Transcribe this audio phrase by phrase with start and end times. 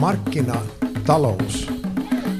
[0.00, 1.72] markkinatalous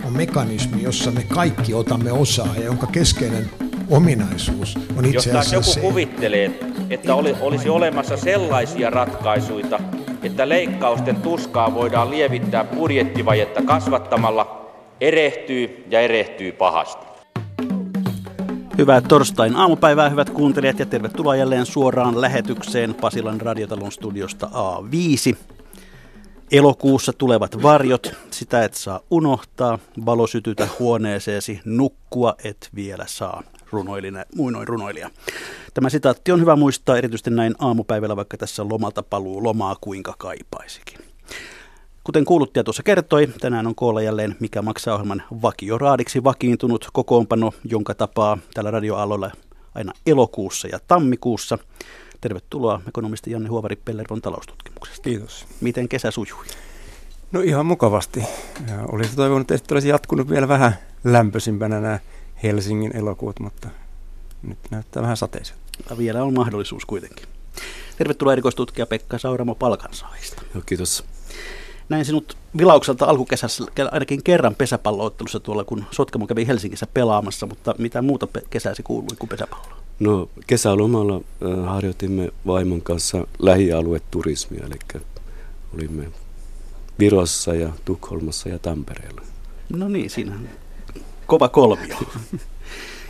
[0.04, 3.50] on mekanismi, jossa me kaikki otamme osaa ja jonka keskeinen
[3.90, 6.60] ominaisuus on itse Jos asiassa joku se, kuvittelee,
[6.90, 9.80] että oli, olisi olemassa sellaisia ratkaisuja,
[10.22, 14.70] että leikkausten tuskaa voidaan lievittää budjettivajetta kasvattamalla,
[15.00, 17.06] erehtyy ja erehtyy pahasti.
[18.78, 25.36] Hyvää torstain aamupäivää, hyvät kuuntelijat, ja tervetuloa jälleen suoraan lähetykseen Pasilan radiotalon studiosta A5.
[26.52, 34.24] Elokuussa tulevat varjot, sitä et saa unohtaa, valo sytytä huoneeseesi, nukkua et vielä saa, runoilina,
[34.34, 35.10] muinoin runoilija.
[35.74, 40.98] Tämä sitaatti on hyvä muistaa erityisesti näin aamupäivällä, vaikka tässä lomalta paluu lomaa kuinka kaipaisikin.
[42.04, 47.94] Kuten kuuluttaja tuossa kertoi, tänään on koolla jälleen Mikä maksaa ohjelman vakioraadiksi vakiintunut kokoonpano, jonka
[47.94, 49.30] tapaa tällä radioaloilla
[49.74, 51.58] aina elokuussa ja tammikuussa.
[52.20, 54.22] Tervetuloa ekonomisti Janne Huovari Pellervon
[54.80, 55.02] taloustutkimuksesta.
[55.02, 55.46] Kiitos.
[55.60, 56.44] Miten kesä sujui?
[57.32, 58.24] No ihan mukavasti.
[58.68, 61.98] Ja olisi toivonut, että olisi jatkunut vielä vähän lämpöisimpänä nämä
[62.42, 63.68] Helsingin elokuut, mutta
[64.42, 65.60] nyt näyttää vähän sateiselta.
[65.98, 67.26] Vielä on mahdollisuus kuitenkin.
[67.98, 70.42] Tervetuloa erikoistutkija Pekka Sauramo palkansaajista.
[70.54, 71.04] Joo, kiitos.
[71.88, 78.02] Näin sinut vilaukselta alkukesässä ainakin kerran pesäpalloottelussa tuolla, kun Sotkamo kävi Helsingissä pelaamassa, mutta mitä
[78.02, 79.76] muuta pe- kesäsi kuului kuin pesäpallo?
[80.00, 85.02] No kesälomalla äh, harjoitimme vaimon kanssa lähialueturismia, eli
[85.74, 86.06] olimme
[86.98, 89.22] Virossa ja Tukholmassa ja Tampereella.
[89.68, 90.48] No niin, siinä on
[91.26, 91.96] kova kolmio.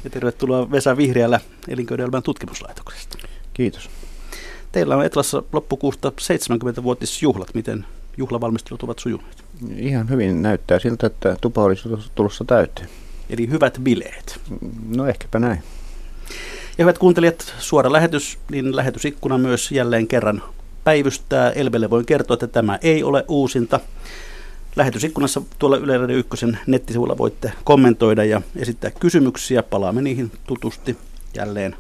[0.05, 3.19] ja tervetuloa Vesa Vihriälä elinkeinoelämän tutkimuslaitoksesta.
[3.55, 3.91] Kiitos.
[4.73, 7.55] Teillä on Etlassa loppukuusta 70-vuotisjuhlat.
[7.55, 9.45] Miten juhlavalmistelut ovat sujuneet?
[9.77, 12.89] Ihan hyvin näyttää siltä, että tupa olisi tulossa täyteen.
[13.31, 14.41] Eli hyvät bileet.
[14.97, 15.63] No ehkäpä näin.
[16.79, 20.43] Ja hyvät kuuntelijat, suora lähetys, niin lähetysikkuna myös jälleen kerran
[20.85, 21.51] päivystää.
[21.51, 23.81] Elvelle voin kertoa, että tämä ei ole uusinta.
[24.77, 29.63] Lähetysikkunassa tuolla Yle Radio 1 nettisivuilla voitte kommentoida ja esittää kysymyksiä.
[29.63, 30.97] Palaamme niihin tutusti
[31.35, 31.77] jälleen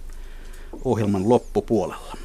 [0.84, 2.16] ohjelman loppupuolella.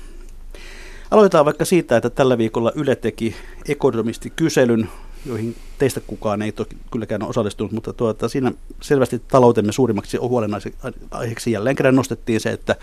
[1.12, 3.36] Aloitetaan vaikka siitä, että tällä viikolla Yle teki
[3.68, 4.90] ekonomistikyselyn,
[5.26, 11.52] joihin teistä kukaan ei toki kylläkään ole osallistunut, mutta tuota, siinä selvästi taloutemme suurimmaksi huolenaiheeksi
[11.52, 12.76] jälleen kerran nostettiin se, että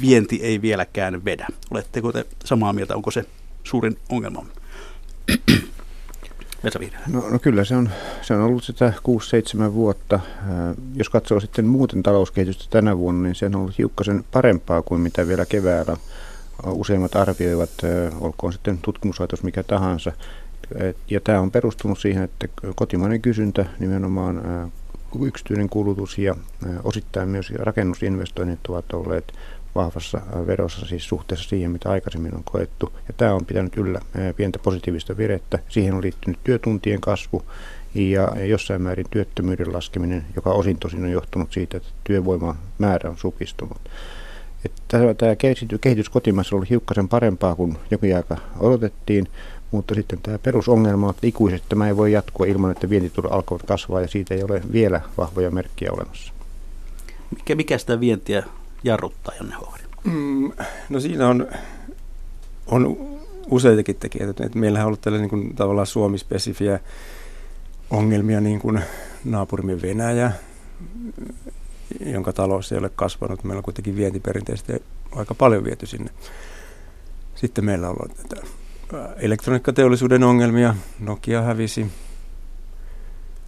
[0.00, 1.46] vienti ei vieläkään vedä.
[1.70, 3.24] Oletteko te samaa mieltä, onko se
[3.64, 4.46] suurin ongelma?
[7.06, 7.90] No, no kyllä se on,
[8.22, 8.92] se on ollut sitä
[9.68, 10.20] 6-7 vuotta.
[10.94, 15.28] Jos katsoo sitten muuten talouskehitystä tänä vuonna, niin se on ollut hiukkasen parempaa kuin mitä
[15.28, 15.96] vielä keväällä
[16.66, 17.70] useimmat arvioivat,
[18.20, 20.12] olkoon sitten tutkimuslaitos mikä tahansa.
[21.10, 24.42] Ja tämä on perustunut siihen, että kotimainen kysyntä, nimenomaan
[25.22, 26.34] yksityinen kulutus ja
[26.84, 29.32] osittain myös rakennusinvestoinnit ovat olleet
[29.74, 32.92] vahvassa verossa siis suhteessa siihen, mitä aikaisemmin on koettu.
[33.08, 34.00] Ja tämä on pitänyt yllä
[34.36, 35.58] pientä positiivista virettä.
[35.68, 37.42] Siihen on liittynyt työtuntien kasvu
[37.94, 43.18] ja jossain määrin työttömyyden laskeminen, joka osin tosin on johtunut siitä, että työvoiman määrä on
[43.18, 43.78] supistunut.
[44.64, 45.36] Että tämä
[45.80, 49.28] kehitys kotimaassa oli hiukkasen parempaa kuin jokin aika odotettiin,
[49.70, 53.66] mutta sitten tämä perusongelma on, että ikuisesti tämä ei voi jatkua ilman, että vientitulot alkoivat
[53.66, 56.32] kasvaa ja siitä ei ole vielä vahvoja merkkiä olemassa.
[57.36, 58.42] Mikä, mikä sitä vientiä
[58.84, 59.82] jarruttaa, Janne Huori?
[60.04, 60.52] Mm,
[60.88, 61.48] no siinä on,
[62.66, 62.96] on
[63.50, 64.46] useitakin tekijöitä.
[64.46, 66.80] Että meillähän on ollut tällainen niin kuin, tavallaan Suomi-spesifiä
[67.90, 68.80] ongelmia, niin kuin
[69.24, 70.32] naapurimme Venäjä,
[72.00, 73.44] jonka talous ei ole kasvanut.
[73.44, 74.72] Meillä on kuitenkin vientiperinteisesti
[75.12, 76.10] aika paljon viety sinne.
[77.34, 78.42] Sitten meillä on ollut tätä
[79.16, 80.74] elektroniikkateollisuuden ongelmia.
[81.00, 81.86] Nokia hävisi.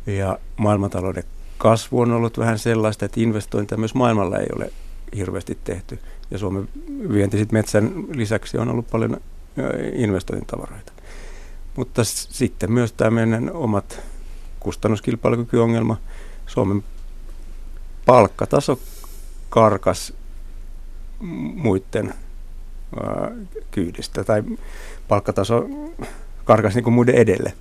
[0.06, 1.25] Ja maailmantalouden
[1.58, 4.72] kasvu on ollut vähän sellaista, että investointeja myös maailmalla ei ole
[5.16, 5.98] hirveästi tehty.
[6.31, 6.69] Ja Suomen
[7.12, 9.20] vienti sit metsän lisäksi on ollut paljon
[9.92, 10.92] investointitavaroita.
[11.76, 14.00] Mutta sitten myös tämä meidän omat
[14.60, 15.97] kustannuskilpailukykyongelma.
[16.47, 16.84] Suomen
[18.06, 18.78] palkkataso
[19.48, 20.12] karkas
[21.54, 22.14] muiden
[23.70, 24.42] kyydistä tai
[25.08, 25.69] palkkataso
[26.44, 27.52] karkas niin kuin muiden edelle.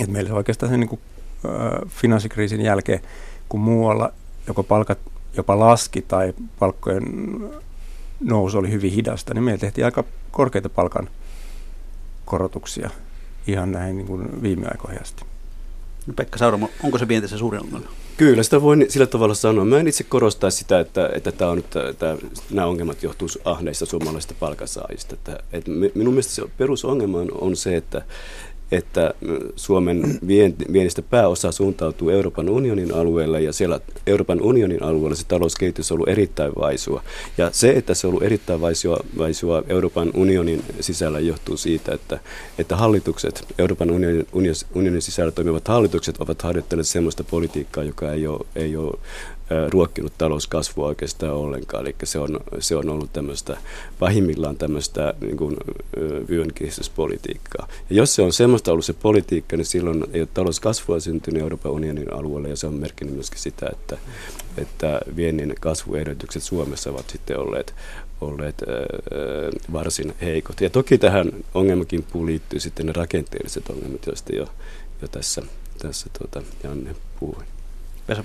[0.00, 1.00] Et meillä oikeastaan se niin kuin,
[1.44, 3.00] äh, finanssikriisin jälkeen,
[3.48, 4.12] kun muualla
[4.46, 4.98] joko palkat
[5.36, 7.02] jopa laski tai palkkojen
[8.20, 11.08] nousu oli hyvin hidasta, niin meillä tehtiin aika korkeita palkan
[12.24, 12.90] korotuksia
[13.46, 15.24] ihan näin niin kuin viime aikoihin asti.
[16.08, 17.86] No Pekka Sauramo, onko se vienti se suurin ongelma?
[18.16, 19.64] Kyllä, sitä voin sillä tavalla sanoa.
[19.64, 22.16] Mä en itse korostaa sitä, että, että tämä on nyt, tämä,
[22.50, 25.14] nämä ongelmat johtuu ahneista suomalaisista palkansaajista.
[25.14, 28.02] Että, että minun mielestä se perusongelma on, on se, että
[28.72, 29.14] että
[29.56, 30.18] Suomen
[30.72, 36.08] viennistä pääosa suuntautuu Euroopan unionin alueelle ja siellä Euroopan unionin alueella se talouskehitys on ollut
[36.08, 37.02] erittäin vaisua.
[37.38, 42.18] Ja se, että se on ollut erittäin vaisua, vaisua Euroopan unionin sisällä johtuu siitä, että,
[42.58, 44.26] että hallitukset, Euroopan unionin,
[44.74, 48.98] unionin sisällä toimivat hallitukset ovat harjoittaneet sellaista politiikkaa, joka ei ole, ei ole
[49.70, 51.86] ruokkinut talouskasvua oikeastaan ollenkaan.
[51.86, 53.56] Eli se on, se on ollut tämmöistä,
[53.98, 55.56] pahimmillaan tämmöistä niin kuin,
[56.28, 57.68] vyön kehityspolitiikkaa.
[57.90, 61.72] Ja jos se on semmoista ollut se politiikka, niin silloin ei ole talouskasvua syntynyt Euroopan
[61.72, 63.98] unionin alueelle, ja se on merkinnyt myöskin sitä, että,
[64.58, 67.74] että viennin kasvuedellytykset Suomessa ovat sitten olleet,
[68.20, 68.62] olleet
[69.72, 70.60] varsin heikot.
[70.60, 74.48] Ja toki tähän ongelmakin liittyy sitten ne rakenteelliset ongelmat, joista jo,
[75.02, 75.42] jo tässä,
[75.78, 77.44] tässä tuota, Janne puhui.
[78.08, 78.22] Vesa.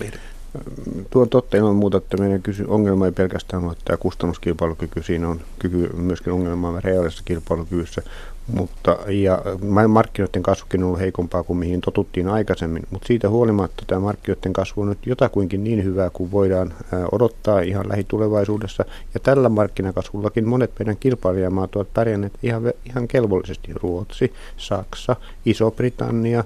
[1.09, 5.29] Tuo on totta ilman muuta, että meidän kysy- ongelma ei pelkästään ole tämä kustannuskilpailukyky, siinä
[5.29, 8.01] on kyky myöskin ongelmaa reaalisessa kilpailukyvyssä,
[8.47, 9.41] mutta ja
[9.87, 14.81] markkinoiden kasvukin on ollut heikompaa kuin mihin totuttiin aikaisemmin, mutta siitä huolimatta tämä markkinoiden kasvu
[14.81, 16.73] on nyt jotakuinkin niin hyvää kuin voidaan
[17.11, 24.33] odottaa ihan lähitulevaisuudessa, ja tällä markkinakasvullakin monet meidän kilpailijamaat ovat pärjänneet ihan, ihan kelvollisesti, Ruotsi,
[24.57, 25.15] Saksa,
[25.45, 26.43] Iso-Britannia,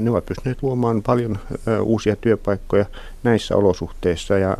[0.00, 1.38] ne ovat pystyneet luomaan paljon
[1.82, 2.86] uusia työpaikkoja
[3.22, 4.56] näissä olosuhteissa ja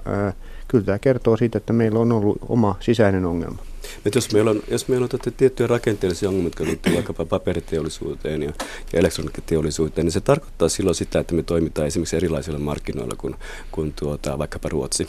[0.69, 3.59] kyllä tämä kertoo siitä, että meillä on ollut oma sisäinen ongelma.
[4.05, 8.43] Nyt jos meillä on, jos meillä on tätä tiettyjä rakenteellisia ongelmia, jotka liittyvät vaikkapa paperiteollisuuteen
[8.43, 8.53] ja,
[8.93, 13.35] ja elektroniikkateollisuuteen, niin se tarkoittaa silloin sitä, että me toimitaan esimerkiksi erilaisilla markkinoilla kuin,
[13.73, 15.09] kuin tuota, vaikkapa Ruotsi.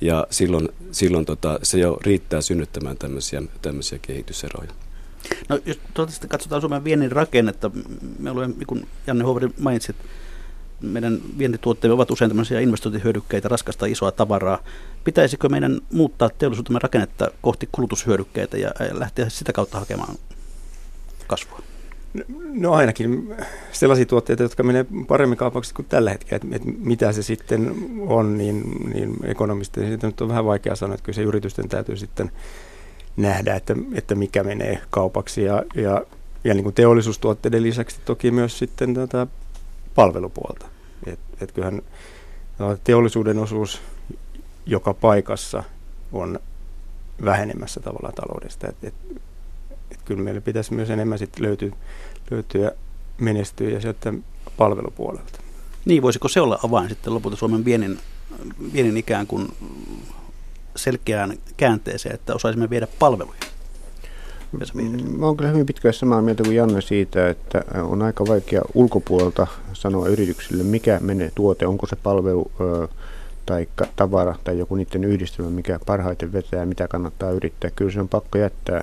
[0.00, 4.70] Ja silloin, silloin tota, se jo riittää synnyttämään tämmöisiä, tämmöisiä kehityseroja.
[5.48, 7.70] No jos toivottavasti katsotaan Suomen viennin rakennetta,
[8.18, 9.94] me olemme, niin kuin Janne Hoveri mainitsi,
[10.80, 14.58] meidän vientituotteemme ovat usein tämmöisiä investointihyödykkeitä, raskasta isoa tavaraa.
[15.04, 20.16] Pitäisikö meidän muuttaa teollisuutemme rakennetta kohti kulutushyödykkeitä ja lähteä sitä kautta hakemaan
[21.26, 21.62] kasvua?
[22.52, 23.34] No ainakin
[23.72, 26.36] sellaisia tuotteita, jotka menee paremmin kaupaksi kuin tällä hetkellä.
[26.36, 27.74] Että, että mitä se sitten
[28.06, 28.62] on, niin,
[28.94, 32.30] niin ekonomisten nyt on vähän vaikea sanoa, että kyllä se yritysten täytyy sitten
[33.16, 35.42] nähdä, että, että mikä menee kaupaksi.
[35.42, 36.02] Ja, ja,
[36.44, 39.26] ja niin kuin teollisuustuotteiden lisäksi toki myös sitten tätä
[39.94, 40.66] palvelupuolta.
[41.06, 41.82] Et, et kyllähän
[42.84, 43.82] teollisuuden osuus
[44.66, 45.64] joka paikassa
[46.12, 46.40] on
[47.24, 48.68] vähenemässä tavallaan taloudesta.
[48.68, 48.94] Et, et,
[49.90, 51.72] et kyllä meillä pitäisi myös enemmän sit löytyä,
[52.30, 52.72] löytyä
[53.18, 54.14] menestyä ja sieltä
[54.56, 55.38] palvelupuolelta.
[55.84, 57.98] Niin, voisiko se olla avain sitten lopulta Suomen viennin,
[58.72, 59.48] viennin ikään kuin
[60.76, 63.38] selkeään käänteeseen, että osaisimme viedä palveluja?
[65.18, 69.46] Mä olen kyllä hyvin pitkälle samaa mieltä kuin Janne siitä, että on aika vaikea ulkopuolelta
[69.72, 72.50] sanoa yrityksille, mikä menee tuote, onko se palvelu
[73.46, 77.70] tai tavara tai joku niiden yhdistelmä, mikä parhaiten vetää, mitä kannattaa yrittää.
[77.76, 78.80] Kyllä se on pakko jättää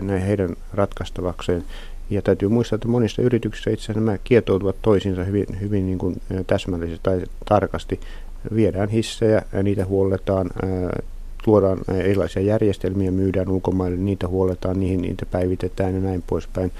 [0.00, 1.64] näin heidän ratkaistavakseen.
[2.10, 6.22] Ja täytyy muistaa, että monissa yrityksissä itse asiassa nämä kietoutuvat toisiinsa hyvin, hyvin niin kuin
[6.46, 8.00] täsmällisesti tai tarkasti.
[8.54, 10.50] Viedään hissejä, niitä huolletaan,
[11.46, 16.72] luodaan erilaisia järjestelmiä, myydään ulkomaille, niitä huoletaan, niihin niitä päivitetään ja näin poispäin.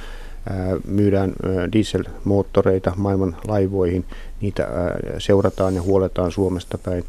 [0.88, 1.32] Myydään
[1.72, 4.04] dieselmoottoreita maailman laivoihin,
[4.40, 4.68] niitä
[5.18, 7.04] seurataan ja huoletaan Suomesta päin.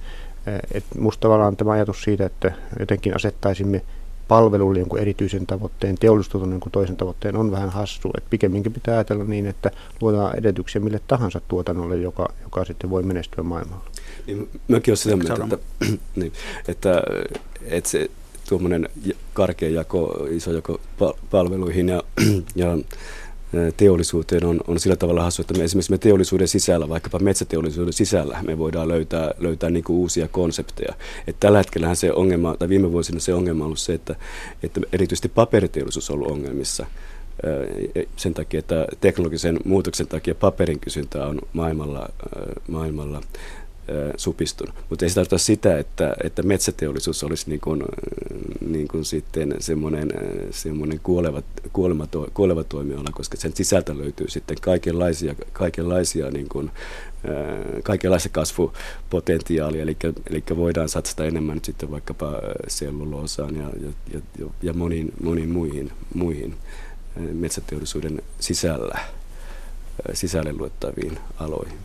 [0.74, 3.82] Et musta tavallaan tämä ajatus siitä, että jotenkin asettaisimme
[4.28, 8.12] palvelulle jonkun erityisen tavoitteen, teollisuuden jonkun toisen tavoitteen on vähän hassu.
[8.18, 9.72] Et pikemminkin pitää ajatella niin, että
[10.02, 13.86] luodaan edellytyksiä mille tahansa tuotannolle, joka, joka sitten voi menestyä maailmalla.
[14.28, 15.58] Niin, mäkin olen sitä mieltä, että,
[16.16, 16.34] niin,
[16.68, 17.02] että,
[17.62, 18.10] että se
[18.50, 18.90] tuommoinen
[19.34, 20.82] karkea jako, iso jako
[21.32, 22.04] palveluihin ja,
[22.56, 22.78] ja
[23.78, 28.44] teollisuuteen on, on sillä tavalla hassu, että me esimerkiksi me teollisuuden sisällä, vaikkapa metsäteollisuuden sisällä,
[28.48, 30.94] me voidaan löytää, löytää niin kuin uusia konsepteja.
[31.28, 34.16] Et tällä hetkellä se ongelma, tai viime vuosina se ongelma on ollut se, että,
[34.64, 36.86] että erityisesti paperiteollisuus on ollut ongelmissa
[38.16, 42.10] sen takia, että teknologisen muutoksen takia paperin kysyntä on maailmalla,
[42.68, 43.22] maailmalla
[44.18, 44.76] supistunut.
[44.90, 47.84] Mutta ei se tarkoita sitä, että, että metsäteollisuus olisi niin kuin,
[48.70, 50.12] niin kuin sitten semmoinen,
[50.52, 51.42] semmoinen kuoleva,
[51.74, 56.72] kuolema, kuoleva toimiala, koska sen sisältä löytyy sitten kaikenlaisia, kaikenlaisia niin kuin,
[57.84, 59.98] kaikenlaista kasvupotentiaalia, eli,
[60.30, 62.34] eli voidaan satsata enemmän nyt sitten vaikkapa
[62.68, 63.70] selluloosaan ja,
[64.14, 66.56] ja, ja, ja moniin, moniin muihin, muihin
[67.34, 69.00] metsäteollisuuden sisällä,
[70.14, 71.78] sisälle luettaviin aloihin.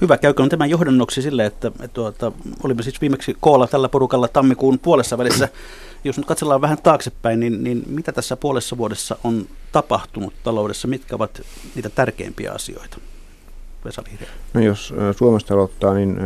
[0.00, 4.78] Hyvä, käykö tämä johdannoksi sille, että, että tuota, olimme siis viimeksi koolla tällä porukalla tammikuun
[4.78, 5.48] puolessa välissä.
[6.04, 10.88] Jos nyt katsellaan vähän taaksepäin, niin, niin mitä tässä puolessa vuodessa on tapahtunut taloudessa?
[10.88, 11.42] Mitkä ovat
[11.74, 12.96] niitä tärkeimpiä asioita?
[14.54, 16.18] No jos Suomesta aloittaa, niin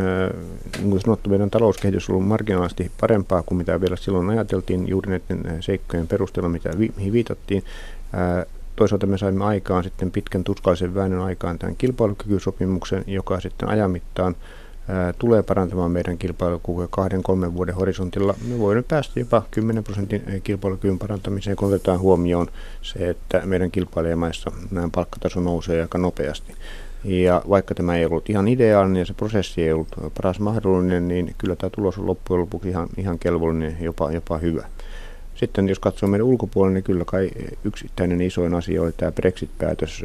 [0.77, 5.09] niin kuin sanottu, meidän talouskehitys on ollut marginaalisesti parempaa kuin mitä vielä silloin ajateltiin juuri
[5.09, 7.63] näiden seikkojen perusteella, mitä vi- mihin viitattiin.
[8.75, 14.35] Toisaalta me saimme aikaan sitten pitkän tuskallisen väännön aikaan tämän kilpailukykysopimuksen, joka sitten ajan mittaan
[15.19, 18.35] tulee parantamaan meidän kilpailukykyä kahden, kolmen vuoden horisontilla.
[18.47, 22.47] Me voimme päästä jopa 10 prosentin kilpailukyvyn parantamiseen, kun otetaan huomioon
[22.81, 26.53] se, että meidän kilpailijamaissa nämä palkkataso nousee aika nopeasti.
[27.03, 31.35] Ja vaikka tämä ei ollut ihan ideaalinen ja se prosessi ei ollut paras mahdollinen, niin
[31.37, 34.65] kyllä tämä tulos on loppujen lopuksi ihan, ihan kelvollinen, jopa, jopa hyvä.
[35.35, 37.29] Sitten jos katsoo meidän ulkopuolella, niin kyllä kai
[37.63, 40.03] yksittäinen isoin asia oli tämä Brexit-päätös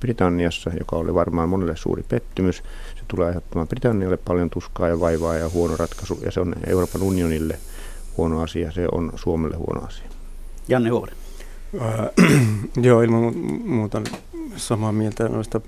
[0.00, 2.56] Britanniassa, joka oli varmaan monelle suuri pettymys.
[2.96, 7.02] Se tulee aiheuttamaan Britannialle paljon tuskaa ja vaivaa ja huono ratkaisu, ja se on Euroopan
[7.02, 7.58] unionille
[8.16, 10.06] huono asia, se on Suomelle huono asia.
[10.68, 11.12] Janne Huori.
[11.80, 12.38] Äh,
[12.86, 14.02] joo, ilman muuta
[14.56, 15.60] samaa mieltä noista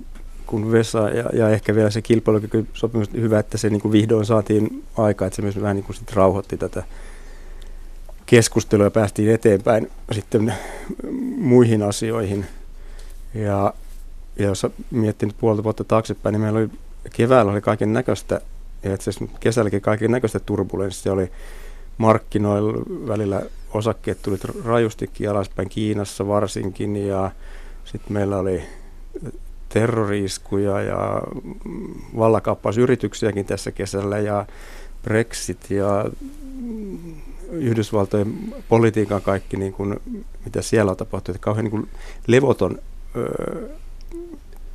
[0.45, 4.83] kuin Vesa ja, ja ehkä vielä se kilpailukykysopimus, hyvä, että se niin kuin vihdoin saatiin
[4.97, 6.83] aikaa, että se myös vähän niin kuin sit rauhoitti tätä
[8.25, 10.53] keskustelua ja päästiin eteenpäin sitten
[11.37, 12.45] muihin asioihin.
[13.33, 13.73] Ja,
[14.39, 16.69] ja jos miettii nyt puolta vuotta taaksepäin, niin meillä oli
[17.13, 18.41] keväällä oli kaiken näköistä,
[18.83, 21.31] ja itse asiassa kesälläkin kaiken näköistä turbulenssia oli
[21.97, 23.41] markkinoilla välillä
[23.73, 27.31] osakkeet tuli rajustikin alaspäin Kiinassa varsinkin, ja
[27.85, 28.63] sitten meillä oli
[29.69, 31.21] terroriiskuja ja
[32.17, 34.45] vallakaappausyrityksiäkin tässä kesällä ja
[35.03, 36.05] Brexit ja
[37.51, 39.99] Yhdysvaltojen politiikan kaikki, niin kuin,
[40.45, 41.89] mitä siellä on tapahtunut, kauhean niin
[42.27, 42.79] levoton
[43.15, 43.69] ö,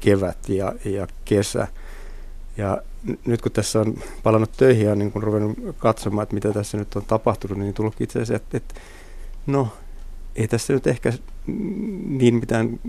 [0.01, 1.69] kevät ja, ja kesä.
[2.57, 2.83] Ja
[3.27, 6.97] nyt kun tässä on palannut töihin ja niin kun ruvennut katsomaan, että mitä tässä nyt
[6.97, 8.75] on tapahtunut, niin tullut itse asiassa, että, että
[9.47, 9.69] no,
[10.37, 11.13] ei tässä nyt ehkä
[12.07, 12.81] niin mitään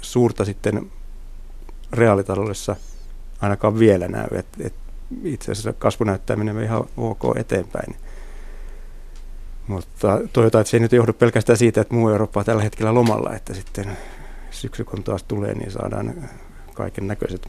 [0.00, 0.90] suurta sitten
[1.92, 2.76] reaalitaloudessa
[3.40, 4.26] ainakaan vielä näy.
[4.32, 4.74] että et
[5.24, 7.96] itse asiassa kasvu näyttää menevän ihan ok eteenpäin.
[9.66, 12.94] Mutta toivotaan, että se ei nyt johdu pelkästään siitä, että muu Eurooppa on tällä hetkellä
[12.94, 13.98] lomalla, että sitten
[14.50, 16.28] syksy kun taas tulee, niin saadaan
[16.74, 17.48] kaiken näköiset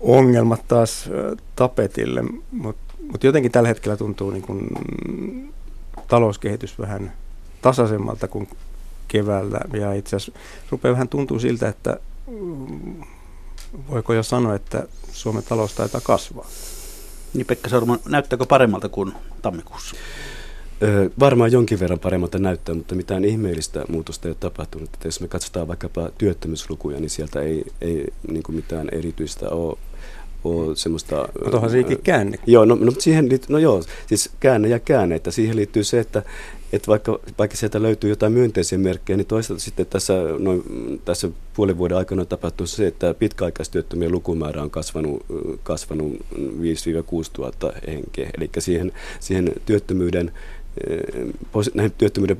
[0.00, 1.10] ongelmat taas
[1.56, 2.22] tapetille.
[2.50, 4.68] Mutta mut jotenkin tällä hetkellä tuntuu niin kun
[6.08, 7.12] talouskehitys vähän
[7.62, 8.48] tasaisemmalta kuin
[9.08, 9.60] keväällä.
[9.72, 11.96] Ja itse asiassa rupeaa vähän tuntuu siltä, että
[12.26, 13.02] mm,
[13.90, 14.82] voiko jo sanoa, että
[15.12, 16.46] Suomen talous taitaa kasvaa.
[17.34, 19.12] Niin Pekka Sauruman, näyttääkö paremmalta kuin
[19.42, 19.96] tammikuussa?
[20.82, 24.90] Öö, varmaan jonkin verran paremmalta näyttää, mutta mitään ihmeellistä muutosta ei ole tapahtunut.
[24.94, 29.78] Että jos me katsotaan vaikkapa työttömyyslukuja, niin sieltä ei, ei niin mitään erityistä ole
[30.44, 31.28] ole semmoista...
[31.42, 32.38] Mutta onhan siihenkin käänne.
[32.46, 36.00] Joo, no, no, siihen liittyy, no joo, siis käänne ja käänne, että siihen liittyy se,
[36.00, 36.22] että,
[36.72, 40.52] että vaikka, vaikka sieltä löytyy jotain myönteisiä merkkejä, niin toisaalta sitten tässä, no,
[41.04, 45.26] tässä puolen vuoden aikana tapahtuu se, että pitkäaikaistyöttömien lukumäärä on kasvanut,
[45.62, 46.36] kasvanut 5-6
[47.32, 48.30] tuhatta henkeä.
[48.38, 50.32] Eli siihen, siihen työttömyyden
[51.74, 52.36] näihin työttömyyden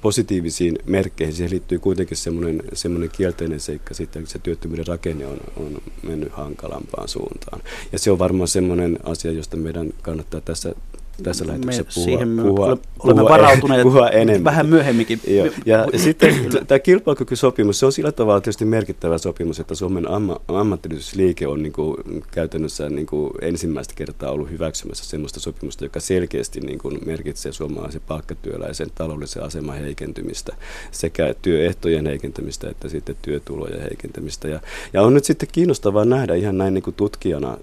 [0.00, 5.40] positiivisiin merkkeihin, siihen liittyy kuitenkin semmoinen, semmoinen kielteinen seikka sitten, että se työttömyyden rakenne on,
[5.56, 7.60] on mennyt hankalampaan suuntaan.
[7.92, 10.74] Ja se on varmaan semmoinen asia, josta meidän kannattaa tässä
[11.22, 14.44] tässä lähetyksessä puhua, siihen puhua, olemme puhua, varautuneet puhua enemmän.
[14.44, 15.20] vähän myöhemminkin.
[15.26, 15.48] Joo.
[15.66, 16.34] Ja sitten
[16.66, 21.72] tämä kilpailukykysopimus, se on sillä tavalla tietysti merkittävä sopimus, että Suomen amma, ammattiyhdistysliike on niin
[21.72, 21.96] kuin,
[22.30, 28.02] käytännössä niin kuin ensimmäistä kertaa ollut hyväksymässä sellaista sopimusta, joka selkeästi niin kuin, merkitsee suomalaisen
[28.08, 30.56] palkkatyöläisen taloudellisen aseman heikentymistä,
[30.90, 34.48] sekä työehtojen heikentymistä että sitten työtulojen heikentämistä.
[34.48, 34.60] Ja,
[34.92, 37.56] ja on nyt sitten kiinnostavaa nähdä ihan näin niin kuin tutkijana,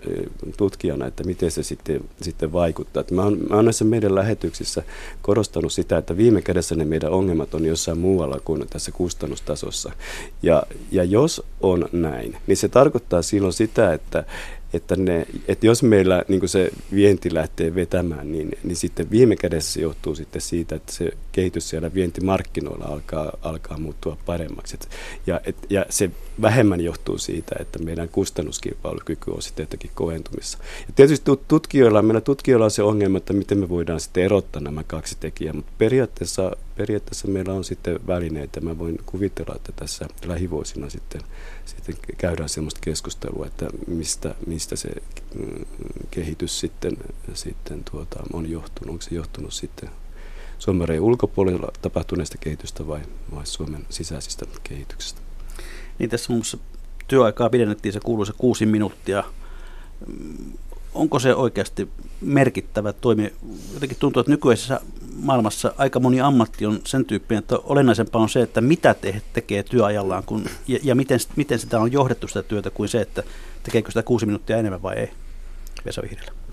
[0.58, 3.02] tutkijana, että miten se sitten, sitten vaikuttaa.
[3.02, 4.84] Että mä oon mä oon näissä meidän lähetyksissä
[5.22, 9.92] korostanut sitä, että viime kädessä ne meidän ongelmat on jossain muualla kuin tässä kustannustasossa.
[10.44, 14.24] Ja, ja jos on näin, niin se tarkoittaa silloin sitä, että,
[14.76, 19.74] että, ne, että jos meillä niin se vienti lähtee vetämään, niin, niin sitten viime kädessä
[19.74, 24.76] se johtuu sitten siitä, että se kehitys siellä vientimarkkinoilla alkaa, alkaa muuttua paremmaksi.
[24.76, 24.90] Et,
[25.28, 30.58] ja, et, ja se vähemmän johtuu siitä, että meidän kustannuskilpailukyky on sitten jotenkin kohentumissa.
[30.88, 34.84] Ja tietysti tutkijoilla, meillä tutkijoilla on se ongelma, että miten me voidaan sitten erottaa nämä
[34.84, 38.62] kaksi tekijää, mutta periaatteessa, periaatteessa meillä on sitten välineitä.
[38.62, 41.22] Mä voin kuvitella, että tässä lähivuosina sitten,
[41.66, 44.90] sitten käydään sellaista keskustelua, että mistä, mistä se
[45.36, 45.66] mm,
[46.12, 46.98] kehitys sitten,
[47.34, 48.92] sitten tuota, on johtunut.
[48.92, 49.90] Onko se johtunut sitten
[50.60, 53.02] Suomen ulkopuolella tapahtuneesta kehitystä vai,
[53.36, 55.22] vai Suomen sisäisistä kehityksestä?
[56.00, 56.34] Niin tässä
[57.08, 59.24] työaikaa pidennettiin se kuuluisa kuusi minuuttia.
[60.96, 61.90] Onko se oikeasti
[62.22, 63.34] merkittävä toimi?
[63.74, 64.82] Jotenkin tuntuu, että nykyisessä
[65.16, 69.64] maailmassa aika moni ammatti on sen tyyppinen, että olennaisempaa on se, että mitä te tekee
[69.64, 73.24] työajallaan kun, ja, ja miten, miten sitä on johdettu sitä työtä kuin se, että
[73.64, 75.12] tekeekö sitä kuusi minuuttia enemmän vai ei.
[75.86, 76.45] Vesa Vihreällä.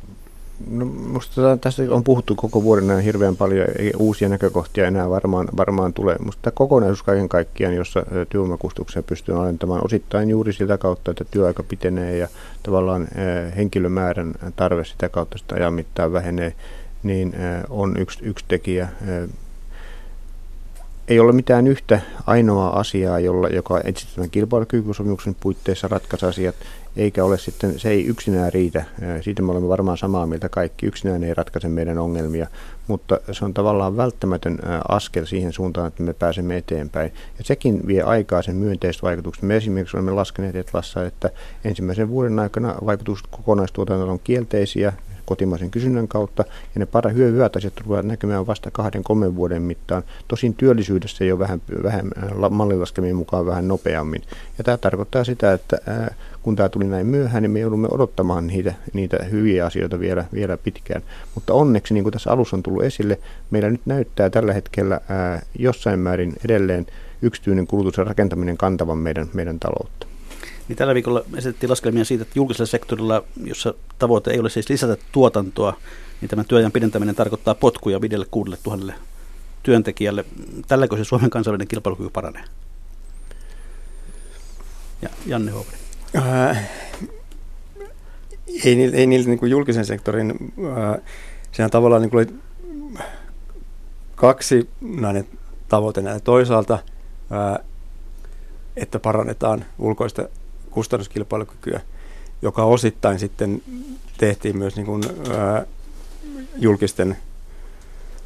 [0.71, 5.49] No, musta tästä on puhuttu koko vuoden näin hirveän paljon, ei uusia näkökohtia enää varmaan,
[5.57, 6.17] varmaan tulee.
[6.25, 11.63] Musta tämä kokonaisuus kaiken kaikkiaan, jossa työvoimakustannuksia pystyy alentamaan osittain juuri sitä kautta, että työaika
[11.63, 12.29] pitenee ja
[12.63, 13.09] tavallaan
[13.57, 16.55] henkilömäärän tarve sitä kautta sitä ajan mittaan vähenee,
[17.03, 17.35] niin
[17.71, 18.89] on yksi, yksi tekijä
[21.09, 26.55] ei ole mitään yhtä ainoaa asiaa, jolla, joka etsitään kilpailukykysopimuksen puitteissa ratkaisi asiat,
[26.97, 28.85] eikä ole sitten, se ei yksinään riitä.
[29.21, 30.87] Siitä me olemme varmaan samaa mieltä kaikki.
[30.87, 32.47] Yksinään ei ratkaise meidän ongelmia,
[32.87, 34.59] mutta se on tavallaan välttämätön
[34.89, 37.13] askel siihen suuntaan, että me pääsemme eteenpäin.
[37.39, 39.43] Ja sekin vie aikaa sen myönteiset vaikutukset.
[39.43, 41.31] Me esimerkiksi olemme laskeneet Etlassa, että
[41.65, 44.93] ensimmäisen vuoden aikana vaikutukset kokonaistuotantoon on kielteisiä,
[45.25, 50.03] kotimaisen kysynnän kautta, ja ne para hyvät asiat tulevat näkymään vasta kahden, kolmen vuoden mittaan.
[50.29, 52.11] Tosin työllisyydessä jo vähän, vähän
[52.51, 54.23] mallilaskemien mukaan vähän nopeammin.
[54.59, 58.47] Ja tämä tarkoittaa sitä, että ää, kun tämä tuli näin myöhään, niin me joudumme odottamaan
[58.47, 61.03] niitä, niitä hyviä asioita vielä, vielä pitkään.
[61.35, 63.19] Mutta onneksi, niin kuin tässä alussa on tullut esille,
[63.51, 66.87] meillä nyt näyttää tällä hetkellä ää, jossain määrin edelleen
[67.23, 70.12] yksityinen kulutus ja rakentaminen kantavan meidän, meidän taloutta.
[70.69, 74.97] Niin tällä viikolla esitettiin laskelmia siitä, että julkisella sektorilla, jossa tavoite ei ole siis lisätä
[75.13, 75.77] tuotantoa,
[76.21, 78.95] niin tämä työajan pidentäminen tarkoittaa potkuja 5 6 tuhannelle
[79.63, 80.25] työntekijälle.
[80.69, 82.45] Tälläkö se Suomen kansainvälinen kilpailukyky paranee?
[85.03, 85.77] Ja Janne Huopari.
[86.17, 86.71] Äh,
[88.65, 91.01] ei, ei niillä niin julkisen sektorin, äh,
[91.53, 92.43] sehän tavallaan niin kuin
[94.15, 95.27] kaksi näiden
[95.69, 96.21] tavoite näitä.
[96.21, 97.67] Toisaalta, äh,
[98.77, 100.29] että parannetaan ulkoista
[100.73, 101.81] kustannuskilpailukykyä,
[102.43, 103.63] joka osittain sitten
[104.19, 105.67] tehtiin myös niin kuin, ää,
[106.57, 107.17] julkisten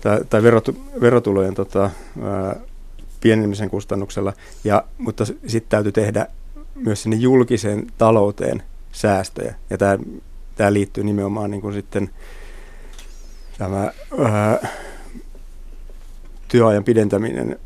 [0.01, 1.91] tai, tai verotu, verotulojen tota,
[2.23, 2.57] ää,
[3.21, 4.33] pienenemisen kustannuksella,
[4.65, 6.27] ja, mutta sitten täytyy tehdä
[6.75, 8.63] myös sinne julkiseen talouteen
[8.93, 9.55] säästöjä.
[9.71, 9.99] Ja tämä,
[10.55, 12.11] tämä liittyy nimenomaan niin kuin sitten
[13.59, 13.93] tämä
[14.25, 14.69] ää,
[16.49, 17.59] työajan pidentäminen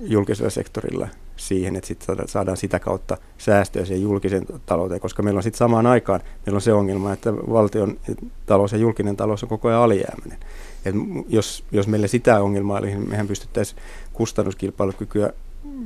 [0.00, 1.08] julkisella sektorilla–
[1.40, 5.86] siihen, että sit saadaan sitä kautta säästöjä siihen julkisen talouteen, koska meillä on sitten samaan
[5.86, 7.98] aikaan meillä on se ongelma, että valtion
[8.46, 10.38] talous ja julkinen talous on koko ajan alijäämäinen.
[10.84, 10.94] Et
[11.28, 13.80] jos, jos meillä sitä ongelmaa eli niin mehän pystyttäisiin
[14.12, 15.32] kustannuskilpailukykyä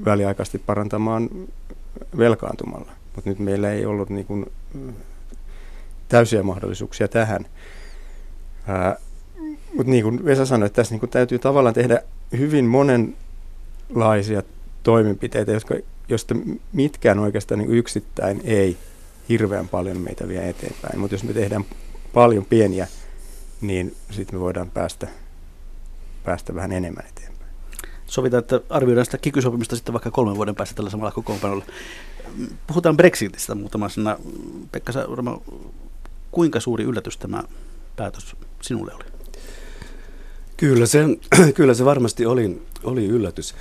[0.05, 1.31] väliaikaisesti parantamaan
[2.19, 4.47] velkaantumalla, mutta nyt meillä ei ollut niin kuin,
[6.09, 7.47] täysiä mahdollisuuksia tähän.
[9.77, 12.03] mutta niin kuin Vesa sanoi, että tässä niin kuin täytyy tavallaan tehdä
[12.39, 14.43] hyvin monenlaisia
[14.85, 15.75] toimenpiteitä, jotka,
[16.09, 16.35] josta
[16.73, 18.77] mitkään oikeastaan niin yksittäin ei
[19.29, 20.99] hirveän paljon meitä vie eteenpäin.
[20.99, 21.65] Mutta jos me tehdään
[22.15, 22.89] paljon pieniä,
[23.61, 25.09] niin sitten me voidaan päästä,
[26.25, 27.51] päästä vähän enemmän eteenpäin.
[28.07, 31.65] Sovitaan, että arvioidaan sitä kikysopimista sitten vaikka kolmen vuoden päästä tällä samalla kokoonpanolla.
[32.67, 34.19] Puhutaan Brexitistä muutama sana.
[34.73, 35.41] Pekka Saurama,
[36.31, 37.43] kuinka suuri yllätys tämä
[37.97, 39.05] päätös sinulle oli?
[40.57, 41.05] Kyllä se,
[41.57, 43.55] kyllä se varmasti oli, oli yllätys.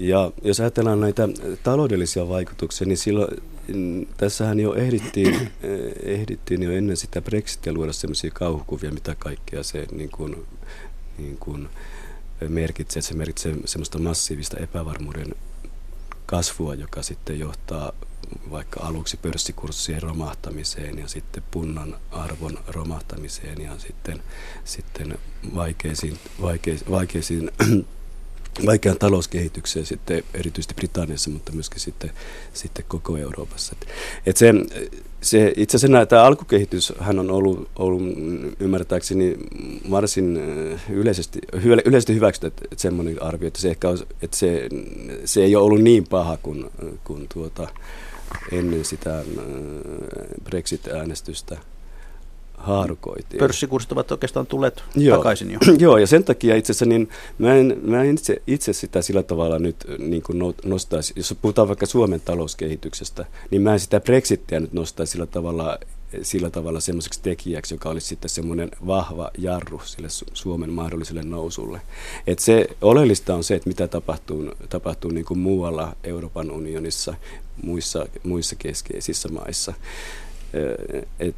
[0.00, 1.28] Ja jos ajatellaan näitä
[1.62, 7.92] taloudellisia vaikutuksia, niin silloin mm, tässähän jo ehdittiin, eh, ehdittiin jo ennen sitä Brexitia luoda
[7.92, 10.46] sellaisia kauhukuvia, mitä kaikkea se niin kuin,
[11.18, 11.68] niin kuin
[12.48, 13.02] merkitsee.
[13.02, 15.34] Se merkitsee semmoista massiivista epävarmuuden
[16.26, 17.92] kasvua, joka sitten johtaa
[18.50, 24.22] vaikka aluksi pörssikurssien romahtamiseen ja sitten punnan arvon romahtamiseen ja sitten,
[24.64, 25.18] sitten
[25.54, 27.50] vaikeisiin, vaikeisiin, vaikeisiin
[28.66, 32.10] vaikean talouskehitykseen sitten erityisesti Britanniassa, mutta myöskin sitten,
[32.52, 33.76] sitten koko Euroopassa.
[33.82, 33.88] Et,
[34.26, 34.54] et se,
[35.20, 38.02] se, itse asiassa tämä alkukehitys hän on ollut, ollut
[38.60, 39.36] ymmärtääkseni
[39.90, 40.36] varsin
[40.72, 41.38] äh, yleisesti,
[41.84, 44.68] yleisesti hyväksytty, semmoinen arvio, että, se, ehkä olisi, että se,
[45.24, 46.70] se ei ole ollut niin paha kuin,
[47.04, 47.68] kuin tuota,
[48.52, 49.24] ennen sitä äh,
[50.44, 51.58] Brexit-äänestystä
[52.60, 53.38] haarukoitiin.
[53.38, 55.16] Pörssikurssit ovat oikeastaan tulleet Joo.
[55.16, 55.58] takaisin jo.
[55.78, 59.22] Joo, ja sen takia itse asiassa niin mä en, mä en itse, itse sitä sillä
[59.22, 64.60] tavalla nyt niin kuin nostaisi, jos puhutaan vaikka Suomen talouskehityksestä, niin mä en sitä Brexitia
[64.60, 65.78] nyt nostaisi sillä tavalla
[66.22, 71.80] sillä tavalla semmoiseksi tekijäksi, joka olisi sitten semmoinen vahva jarru sille Suomen mahdolliselle nousulle.
[72.26, 77.14] Et se oleellista on se, että mitä tapahtuu, tapahtuu niin kuin muualla Euroopan unionissa,
[77.62, 79.74] muissa, muissa keskeisissä maissa.
[81.20, 81.36] Et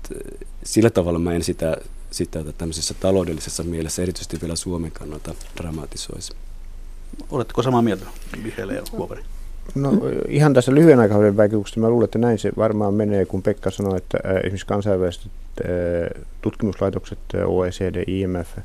[0.64, 1.76] sillä tavalla mä en sitä,
[2.10, 6.32] sitä tämmöisessä taloudellisessa mielessä, erityisesti vielä Suomen kannalta, dramatisoisi.
[7.30, 8.06] Oletteko samaa mieltä,
[8.42, 9.22] Mihail ja Huopari?
[9.74, 9.92] No
[10.28, 13.96] ihan tässä lyhyen aikavälin vaikutuksesta mä luulen, että näin se varmaan menee, kun Pekka sanoi,
[13.96, 15.22] että esimerkiksi kansainväliset
[16.42, 18.58] tutkimuslaitokset, OECD, IMF,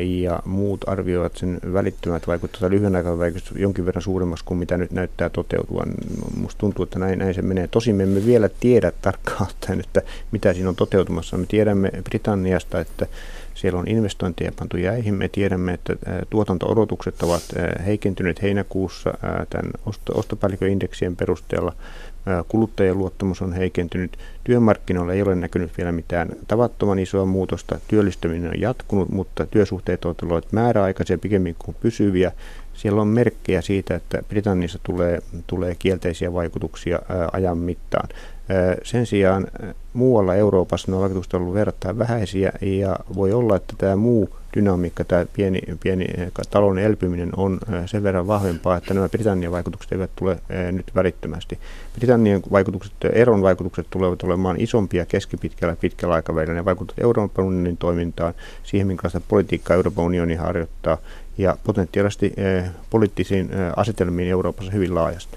[0.00, 4.90] ja muut arvioivat sen välittömät vaikutukset lyhyen aikavälin vaikutukset jonkin verran suuremmaksi kuin mitä nyt
[4.90, 5.88] näyttää toteutuvan.
[6.36, 7.68] Minusta tuntuu, että näin, näin se menee.
[7.68, 10.02] Tosin me emme vielä tiedä tarkkaan että
[10.32, 11.38] mitä siinä on toteutumassa.
[11.38, 13.06] Me tiedämme Britanniasta, että
[13.54, 15.14] siellä on investointeja pantu jäihin.
[15.14, 15.96] Me tiedämme, että
[16.30, 17.42] tuotanto-odotukset ovat
[17.86, 19.14] heikentyneet heinäkuussa
[19.50, 19.70] tämän
[20.14, 21.72] ostopäälliköindeksien perusteella.
[22.48, 24.18] Kuluttajien luottamus on heikentynyt.
[24.44, 27.78] Työmarkkinoilla ei ole näkynyt vielä mitään tavattoman isoa muutosta.
[27.88, 32.32] Työllistäminen on jatkunut, mutta työsuhteet ovat olleet määräaikaisia pikemmin kuin pysyviä.
[32.74, 36.98] Siellä on merkkejä siitä, että Britanniassa tulee, tulee kielteisiä vaikutuksia
[37.32, 38.08] ajan mittaan.
[38.82, 39.46] Sen sijaan
[39.92, 45.04] muualla Euroopassa nuo vaikutukset ovat olleet verrattain vähäisiä ja voi olla, että tämä muu dynamiikka,
[45.04, 46.04] tämä pieni, pieni
[46.50, 50.38] talouden elpyminen on sen verran vahvempaa, että nämä Britannian vaikutukset eivät tule
[50.72, 51.58] nyt välittömästi.
[51.98, 56.54] Britannian vaikutukset, eron vaikutukset tulevat olemaan isompia keskipitkällä ja pitkällä aikavälillä.
[56.54, 60.98] Ne vaikuttavat Euroopan unionin toimintaan, siihen minkälaista politiikkaa Euroopan unioni harjoittaa
[61.38, 62.34] ja potentiaalisesti
[62.90, 65.36] poliittisiin asetelmiin Euroopassa hyvin laajasti.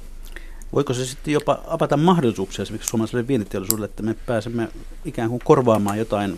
[0.74, 4.68] Voiko se sitten jopa avata mahdollisuuksia esimerkiksi suomalaiselle vientiteollisuudelle, että me pääsemme
[5.06, 6.38] ikään kuin korvaamaan jotain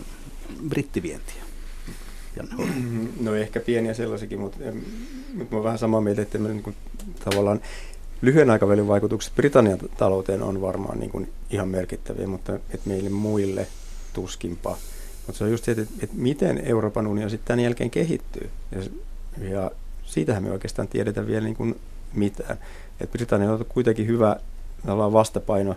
[0.68, 1.45] brittivientiä?
[3.20, 4.58] No ehkä pieniä sellaisikin, mutta,
[5.34, 6.76] mutta mä olen vähän samaa mieltä, että niin kuin,
[7.24, 7.60] tavallaan
[8.22, 13.66] lyhyen aikavälin vaikutukset Britannian talouteen on varmaan niin kuin ihan merkittäviä, mutta että meille muille
[14.12, 14.76] tuskinpa.
[15.26, 18.50] Mutta se on just se, että, että miten Euroopan unioni sitten tämän jälkeen kehittyy.
[18.72, 18.82] Ja,
[19.48, 19.70] ja
[20.04, 21.80] siitähän me oikeastaan tiedetä vielä niin kuin
[22.14, 22.58] mitään.
[23.00, 24.36] Et Britannia on kuitenkin hyvä
[24.86, 25.76] vastapaino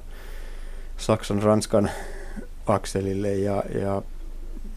[0.98, 1.92] Saksan, Ranskan
[2.66, 4.02] akselille ja, ja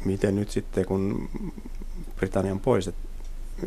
[0.05, 1.29] miten nyt sitten kun
[2.23, 3.09] Britannian pois, että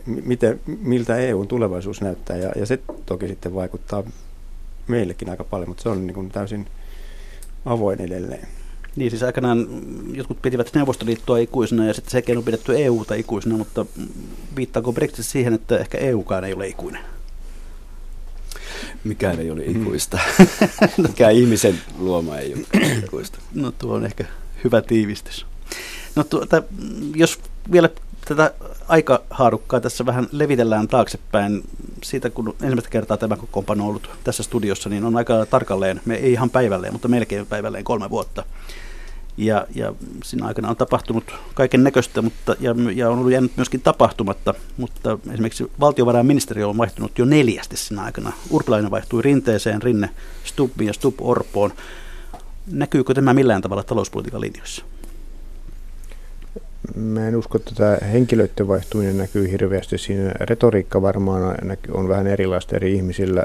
[0.05, 4.03] miten, miltä EUn tulevaisuus näyttää ja, ja se toki sitten vaikuttaa
[4.87, 6.67] meillekin aika paljon, mutta se on niin kuin täysin
[7.65, 8.47] avoin edelleen.
[8.95, 9.67] Niin, siis aikanaan
[10.13, 13.85] jotkut pitivät Neuvostoliittoa ikuisena ja sitten sekin on pidetty EUta ikuisena, mutta
[14.55, 17.01] viittaako Brexit siihen, että ehkä EUkaan ei ole ikuinen?
[19.03, 20.19] Mikään ei ole ikuista.
[21.07, 23.39] Mikään ihmisen luoma ei ole ikuista.
[23.53, 24.25] No tuo on ehkä
[24.63, 25.45] hyvä tiivistys.
[26.15, 26.63] No tuota,
[27.15, 27.39] jos
[27.71, 27.89] vielä
[28.25, 28.53] tätä
[28.87, 31.63] aikahaarukkaa tässä vähän levitellään taaksepäin.
[32.03, 36.15] Siitä kun ensimmäistä kertaa tämä kokoonpano on ollut tässä studiossa, niin on aika tarkalleen, me
[36.15, 38.43] ei ihan päivälleen, mutta melkein päivälleen kolme vuotta.
[39.37, 43.81] Ja, ja siinä aikana on tapahtunut kaiken näköistä, mutta, ja, ja on ollut jäänyt myöskin
[43.81, 48.33] tapahtumatta, mutta esimerkiksi valtiovarainministeriö on vaihtunut jo neljästi siinä aikana.
[48.49, 50.09] Urpilainen vaihtui Rinteeseen, Rinne
[50.43, 51.73] Stubbiin ja Stubb Orpoon.
[52.71, 54.85] Näkyykö tämä millään tavalla talouspolitiikan linjoissa?
[56.95, 59.97] Mä en usko, että tämä henkilöiden vaihtuminen näkyy hirveästi.
[59.97, 61.55] Siinä retoriikka varmaan
[61.91, 63.43] on vähän erilaista eri ihmisillä,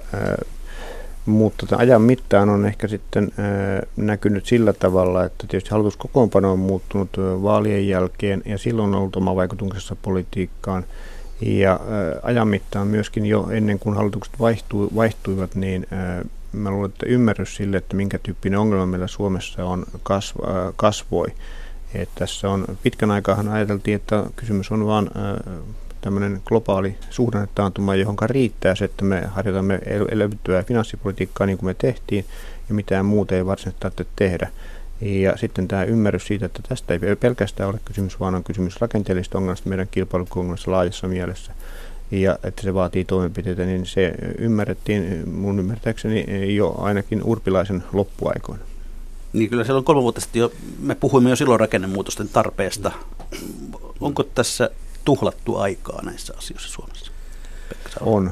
[1.27, 3.33] mutta tämän ajan mittaan on ehkä sitten
[3.97, 9.37] näkynyt sillä tavalla, että tietysti hallituskokoonpano on muuttunut vaalien jälkeen ja silloin on ollut oma
[9.37, 10.85] vaikutuksessa politiikkaan.
[11.41, 11.81] Ja
[12.23, 15.87] ajan mittaan myöskin jo ennen kuin hallitukset vaihtui, vaihtuivat, niin
[16.53, 19.87] mä luulen, että ymmärrys sille, että minkä tyyppinen ongelma meillä Suomessa on,
[20.77, 21.29] kasvoi.
[21.94, 25.11] Että tässä on pitkän aikaa ajateltiin, että kysymys on vain
[26.00, 32.24] tämmöinen globaali suhdannetaantuma, johon riittää se, että me harjoitamme elvyttyä finanssipolitiikkaa niin kuin me tehtiin,
[32.68, 34.48] ja mitään muuta ei varsinaisesti tarvitse tehdä.
[35.00, 39.38] Ja sitten tämä ymmärrys siitä, että tästä ei pelkästään ole kysymys, vaan on kysymys rakenteellista
[39.38, 41.53] ongelmasta meidän kilpailukunnassa laajassa mielessä.
[42.11, 46.26] Ja että se vaatii toimenpiteitä, niin se ymmärrettiin mun ymmärtääkseni
[46.57, 48.70] jo ainakin urpilaisen loppuaikoina.
[49.33, 52.93] Niin kyllä silloin kolme vuotta sitten jo, me puhuimme jo silloin rakennemuutosten tarpeesta.
[54.01, 54.71] Onko tässä
[55.05, 57.12] tuhlattu aikaa näissä asioissa Suomessa?
[58.01, 58.31] On.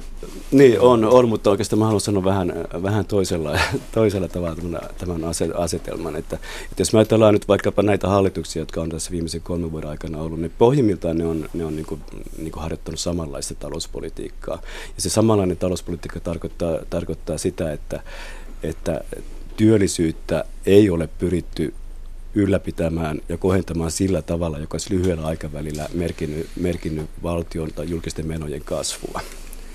[0.50, 3.58] Niin, on, on, mutta oikeastaan mä haluan sanoa vähän, vähän toisella,
[3.94, 5.24] toisella tavalla tämän, tämän
[5.56, 6.16] asetelman.
[6.16, 6.36] Että,
[6.70, 10.18] että jos me ajatellaan nyt vaikkapa näitä hallituksia, jotka on tässä viimeisen kolmen vuoden aikana
[10.18, 12.00] ollut, niin pohjimmiltaan ne on, ne on niin kuin,
[12.38, 14.58] niin kuin harjoittanut samanlaista talouspolitiikkaa.
[14.96, 18.02] Ja se samanlainen talouspolitiikka tarkoittaa, tarkoittaa sitä, että,
[18.62, 19.00] että
[19.58, 21.74] työllisyyttä ei ole pyritty
[22.34, 28.62] ylläpitämään ja kohentamaan sillä tavalla, joka olisi lyhyellä aikavälillä merkinnyt, merkinnyt valtion tai julkisten menojen
[28.64, 29.20] kasvua.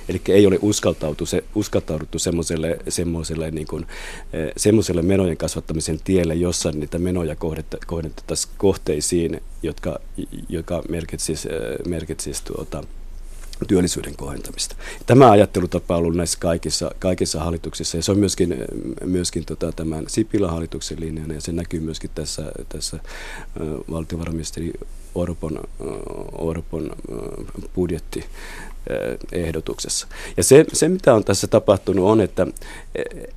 [0.10, 3.86] Eli ei ole uskaltauduttu, se, uskaltauduttu semmoiselle, semmoiselle, niin kuin,
[4.34, 7.36] eh, semmoiselle menojen kasvattamisen tielle, jossa niitä menoja
[7.88, 10.00] kohdennettaisiin kohteisiin, jotka,
[10.50, 12.84] joka merkitsisi, eh, merkitsisi tuota,
[13.66, 14.76] työllisyyden kohentamista.
[15.06, 18.56] Tämä ajattelutapa on ollut näissä kaikissa, kaikissa hallituksissa ja se on myöskin,
[19.06, 23.00] myöskin tota, tämän Sipilän hallituksen linjana ja se näkyy myöskin tässä, tässä
[23.92, 24.74] valtiovarainministeri
[25.16, 25.60] Orpon,
[26.32, 26.92] Orpon
[27.76, 28.26] budjetti
[29.32, 30.08] ehdotuksessa.
[30.38, 32.48] Ja se, se, mitä on tässä tapahtunut, on, että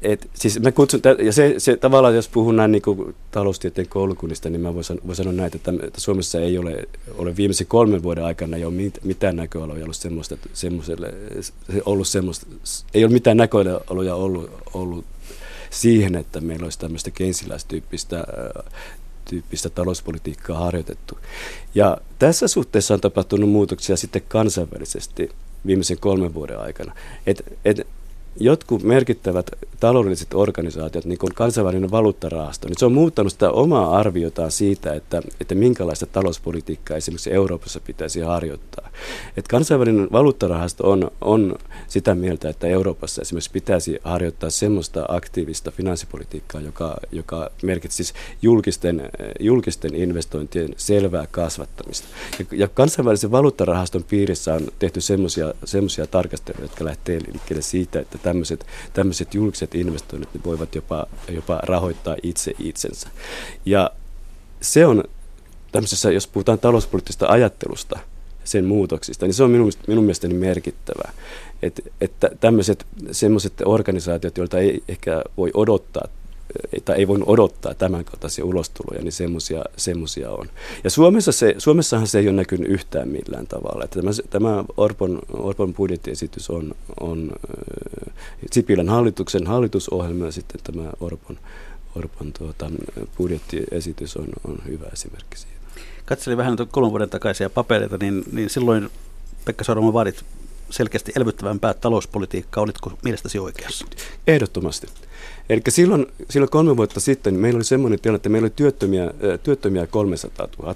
[0.02, 4.50] et, siis mä kutsun, ja se, se tavallaan, jos puhun näin niin kuin taloustieteen koulukunnista,
[4.50, 8.24] niin mä voin, voin sanoa näin, että, että Suomessa ei ole, ole viimeisen kolmen vuoden
[8.24, 11.14] aikana ei ole mitään näköaloja ollut semmoista, semmoiselle,
[11.84, 12.46] ollut semmoista,
[12.94, 15.04] ei ole mitään näköaloja ollut, ollut
[15.70, 18.24] siihen, että meillä olisi tämmöistä keinsiläistyyppistä
[19.30, 21.18] tyyppistä talouspolitiikkaa harjoitettu.
[21.74, 25.30] Ja tässä suhteessa on tapahtunut muutoksia sitten kansainvälisesti
[25.66, 26.94] viimeisen kolmen vuoden aikana.
[27.26, 27.86] Et, et
[28.40, 34.50] jotkut merkittävät taloudelliset organisaatiot, niin kuin kansainvälinen valuuttarahasto, niin se on muuttanut sitä omaa arviotaan
[34.50, 38.90] siitä, että, että minkälaista talouspolitiikkaa esimerkiksi Euroopassa pitäisi harjoittaa.
[39.36, 41.54] Et kansainvälinen valuuttarahasto on, on
[41.88, 49.94] sitä mieltä, että Euroopassa esimerkiksi pitäisi harjoittaa semmoista aktiivista finanssipolitiikkaa, joka, joka merkitsisi julkisten, julkisten
[49.94, 52.08] investointien selvää kasvattamista.
[52.38, 55.00] Ja, ja kansainvälisen valuuttarahaston piirissä on tehty
[55.64, 61.60] semmoisia tarkasteluja, jotka lähtee liikkeelle siitä, että tämmöiset, tämmöiset julkiset investoinnit niin voivat jopa, jopa
[61.62, 63.08] rahoittaa itse itsensä.
[63.66, 63.90] Ja
[64.60, 65.04] se on
[65.72, 67.98] tämmöisessä, jos puhutaan talouspoliittisesta ajattelusta,
[68.44, 71.12] sen muutoksista, niin se on minun, minun mielestäni merkittävää.
[71.62, 76.08] Et, että tämmöiset semmoiset organisaatiot, joilta ei ehkä voi odottaa
[76.84, 80.48] tai ei voinut odottaa tämän kaltaisia ulostuloja, niin semmoisia, semmoisia on.
[80.84, 83.84] Ja Suomessa se, Suomessahan se ei ole näkynyt yhtään millään tavalla.
[83.84, 88.14] Että tämä, tämä Orpon, Orpon budjettiesitys on, on äh,
[88.52, 91.38] Sipilän hallituksen hallitusohjelma ja sitten tämä Orpon,
[91.96, 92.70] Orpon tuota,
[93.16, 95.56] budjettiesitys on, on hyvä esimerkki siitä.
[96.04, 98.90] Katselin vähän kolmen vuoden takaisia papereita, niin, niin silloin
[99.44, 100.24] Pekka Sormo vaadit
[100.70, 102.62] selkeästi elvyttävämpää talouspolitiikkaa.
[102.62, 103.86] Olitko mielestäsi oikeassa?
[104.26, 104.86] Ehdottomasti.
[105.48, 109.10] Eli silloin, silloin kolme vuotta sitten niin meillä oli semmoinen tilanne, että meillä oli työttömiä,
[109.42, 110.74] työttömiä 300 000,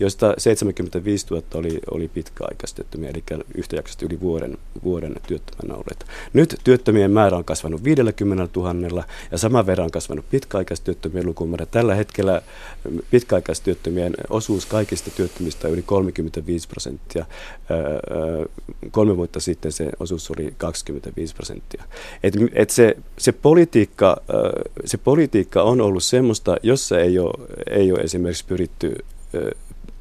[0.00, 3.22] joista 75 000 oli, oli pitkäaikaistyöttömiä, eli
[3.54, 6.06] yhtäjaksoisesti yli vuoden, vuoden työttömänä olleita.
[6.32, 11.66] Nyt työttömien määrä on kasvanut 50 000 ja saman verran on kasvanut pitkäaikaistyöttömien lukumäärä.
[11.66, 12.42] Tällä hetkellä
[13.10, 17.26] pitkäaikaistyöttömien osuus kaikista työttömistä on yli 35 prosenttia.
[18.90, 21.84] Kolme vuotta sitten se osuus oli 25 prosenttia.
[22.22, 24.16] Et, et se, se politiikka politiikka,
[24.84, 28.96] se politiikka on ollut semmoista, jossa ei ole, ei ole esimerkiksi pyritty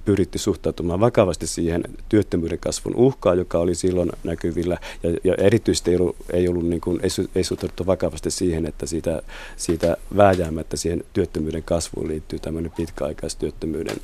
[0.05, 4.77] pyritty suhtautumaan vakavasti siihen työttömyyden kasvun uhkaan, joka oli silloin näkyvillä.
[5.03, 8.85] Ja, ja erityisesti ei ollut, ei, ollut niin kuin, ei, ei suhtauduttu vakavasti siihen, että
[8.85, 9.21] siitä,
[9.57, 13.97] siitä vääjäämättä siihen työttömyyden kasvuun liittyy tämmöinen pitkäaikaistyöttömyyden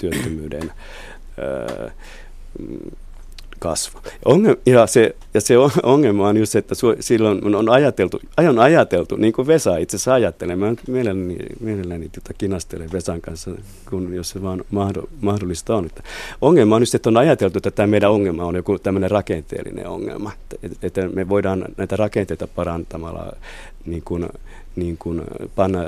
[0.00, 0.72] työttömyyden,
[3.58, 4.00] kasvu.
[4.66, 9.32] Ja se, ja se ongelma on just se, että silloin on ajateltu, on ajateltu, niin
[9.32, 13.50] kuin Vesa itse asiassa ajattelee, mä mielelläni, mielelläni tota kinastelen Vesan kanssa,
[13.90, 14.64] kun, jos se vaan
[15.20, 15.86] mahdollista on.
[15.86, 16.02] Että
[16.40, 20.32] ongelma on just, että on ajateltu, että tämä meidän ongelma on joku tämmöinen rakenteellinen ongelma,
[20.82, 23.32] että me voidaan näitä rakenteita parantamalla
[23.86, 24.28] niin kuin,
[24.78, 25.22] niin kuin
[25.54, 25.80] panna,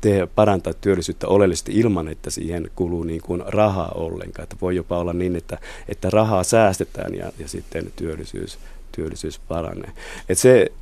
[0.00, 4.42] te, parantaa työllisyyttä oleellisesti ilman, että siihen kuluu niin kuin rahaa ollenkaan.
[4.42, 8.58] Että voi jopa olla niin, että, että rahaa säästetään ja, ja sitten työllisyys,
[8.92, 9.90] työllisyys paranee.
[10.28, 10.72] Et se,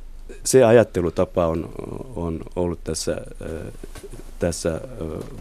[0.43, 1.69] se ajattelutapa on,
[2.15, 3.21] on ollut tässä,
[4.39, 4.81] tässä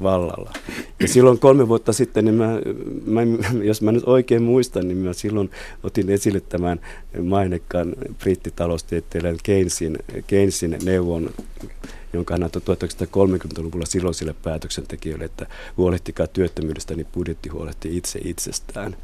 [0.02, 0.52] vallalla.
[1.00, 2.58] Ja silloin kolme vuotta sitten, niin mä,
[3.06, 3.20] mä,
[3.62, 5.50] jos mä nyt oikein muistan, niin mä silloin
[5.82, 6.80] otin esille tämän
[7.22, 11.30] mainekkaan brittitaloustieteilijän Keynesin, Keynesin neuvon,
[12.12, 18.96] jonka hän antoi 1930-luvulla silloisille päätöksentekijöille, että huolehtikaa työttömyydestä, niin budjetti huolehtii itse itsestään.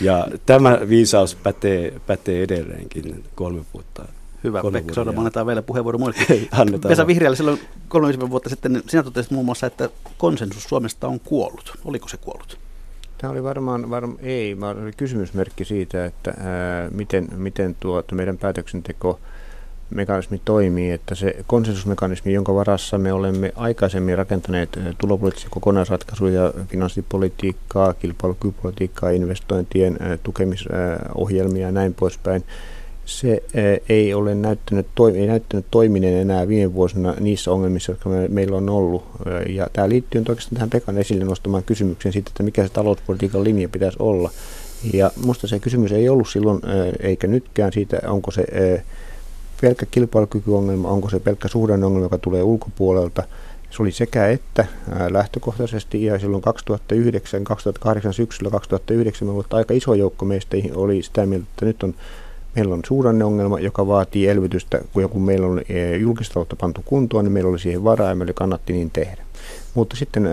[0.00, 4.04] Ja tämä viisaus pätee, pätee edelleenkin kolme vuotta
[4.44, 6.16] Hyvä, Pekka Sodan, annetaan vielä puheenvuoro muille.
[6.88, 11.78] Vesa Vihriälle silloin kolme vuotta sitten sinä totesit muun muassa, että konsensus Suomesta on kuollut.
[11.84, 12.58] Oliko se kuollut?
[13.18, 18.38] Tämä oli varmaan, varmaan ei, vaan oli kysymysmerkki siitä, että ää, miten, miten tuo, meidän
[18.38, 19.20] päätöksenteko
[19.90, 29.10] mekanismi toimii, että se konsensusmekanismi, jonka varassa me olemme aikaisemmin rakentaneet tulopoliittisia kokonaisratkaisuja, finanssipolitiikkaa, kilpailukykypolitiikkaa,
[29.10, 32.44] investointien tukemisohjelmia ja näin poispäin,
[33.10, 33.42] se
[33.88, 39.04] ei ole näyttänyt, ei näyttänyt toiminen enää viime vuosina niissä ongelmissa, jotka meillä on ollut.
[39.48, 43.68] Ja tämä liittyy oikeastaan tähän Pekan esille nostamaan kysymykseen siitä, että mikä se talouspolitiikan linja
[43.68, 44.30] pitäisi olla.
[44.92, 46.60] Ja minusta se kysymys ei ollut silloin,
[47.00, 48.44] eikä nytkään siitä, onko se
[49.60, 53.22] pelkkä kilpailukykyongelma, onko se pelkkä suhdanneongelma, joka tulee ulkopuolelta.
[53.70, 54.66] Se oli sekä että
[55.10, 61.46] lähtökohtaisesti ja silloin 2009, 2008 syksyllä 2009 me aika iso joukko meistä oli sitä mieltä,
[61.50, 61.94] että nyt on
[62.56, 65.62] meillä on suhdanneongelma, joka vaatii elvytystä, kun joku meillä on
[66.00, 69.22] julkista pantu kuntoon, niin meillä oli siihen varaa ja meille kannatti niin tehdä.
[69.74, 70.28] Mutta sitten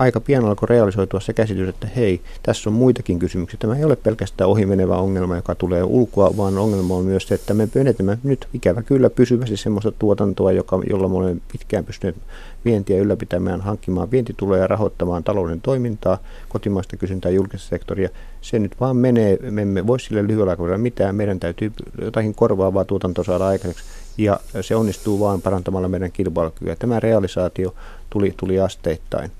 [0.00, 3.58] aika pian alkoi realisoitua se käsitys, että hei, tässä on muitakin kysymyksiä.
[3.60, 7.54] Tämä ei ole pelkästään ohimenevä ongelma, joka tulee ulkoa, vaan ongelma on myös se, että
[7.54, 12.16] me menetämme nyt ikävä kyllä pysyvästi sellaista tuotantoa, joka, jolla me olemme pitkään pystyneet
[12.64, 18.08] vientiä ylläpitämään, hankkimaan vientituloja, rahoittamaan talouden toimintaa, kotimaista kysyntää, julkista sektoria.
[18.40, 22.84] Se nyt vaan menee, me emme voi sille lyhyellä aikavälillä mitään, meidän täytyy jotakin korvaavaa
[22.84, 23.84] tuotantoa saada aikaiseksi
[24.18, 26.76] ja se onnistuu vain parantamalla meidän kilpailukykyä.
[26.76, 27.74] Tämä realisaatio
[28.10, 29.30] tuli, tuli asteittain.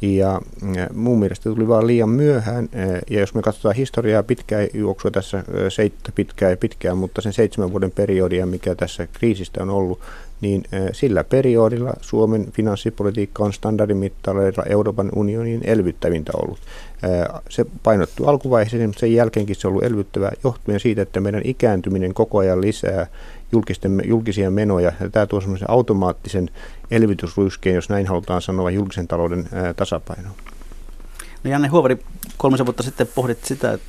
[0.00, 0.40] Ja
[0.94, 2.68] mun mielestä tuli vaan liian myöhään,
[3.10, 7.72] ja jos me katsotaan historiaa pitkää juoksua tässä, seittä pitkää ja pitkään, mutta sen seitsemän
[7.72, 10.00] vuoden periodia, mikä tässä kriisistä on ollut,
[10.40, 16.58] niin sillä periodilla Suomen finanssipolitiikka on standardimittareilla Euroopan unionin elvyttävintä ollut.
[17.48, 22.14] Se painottuu alkuvaiheeseen, mutta sen jälkeenkin se on ollut elvyttävää johtuen siitä, että meidän ikääntyminen
[22.14, 23.06] koko ajan lisää
[23.52, 24.92] julkisten, julkisia menoja.
[25.00, 26.50] Ja tämä tuo semmoisen automaattisen
[26.90, 30.34] elvytysryskeen, jos näin halutaan sanoa, julkisen talouden tasapainoon.
[31.44, 31.98] No Janne Huovari,
[32.36, 33.86] kolmisen vuotta sitten pohdit sitä, että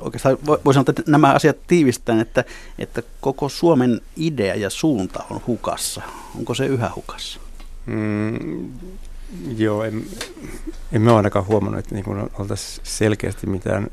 [0.00, 2.44] oikeastaan voi sanoa, että nämä asiat tiivistään, että,
[2.78, 6.02] että koko Suomen idea ja suunta on hukassa.
[6.38, 7.40] Onko se yhä hukassa?
[7.86, 8.72] Mm,
[9.56, 10.04] joo, en,
[10.92, 13.90] en mä ainakaan huomannut, että niin oltaisiin selkeästi mitään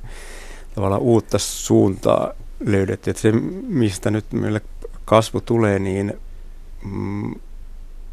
[0.75, 3.09] tavallaan uutta suuntaa löydetty.
[3.09, 3.31] Että se,
[3.67, 4.61] mistä nyt meille
[5.11, 6.13] kasvu tulee, niin
[6.83, 7.35] mm,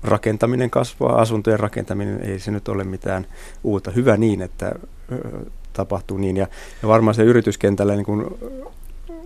[0.03, 3.27] rakentaminen kasvaa, asuntojen rakentaminen ei se nyt ole mitään
[3.65, 3.91] uutta.
[3.91, 4.73] Hyvä niin, että
[5.73, 6.37] tapahtuu niin.
[6.37, 6.47] Ja,
[6.83, 8.39] ja varmaan se yrityskentällä niin kun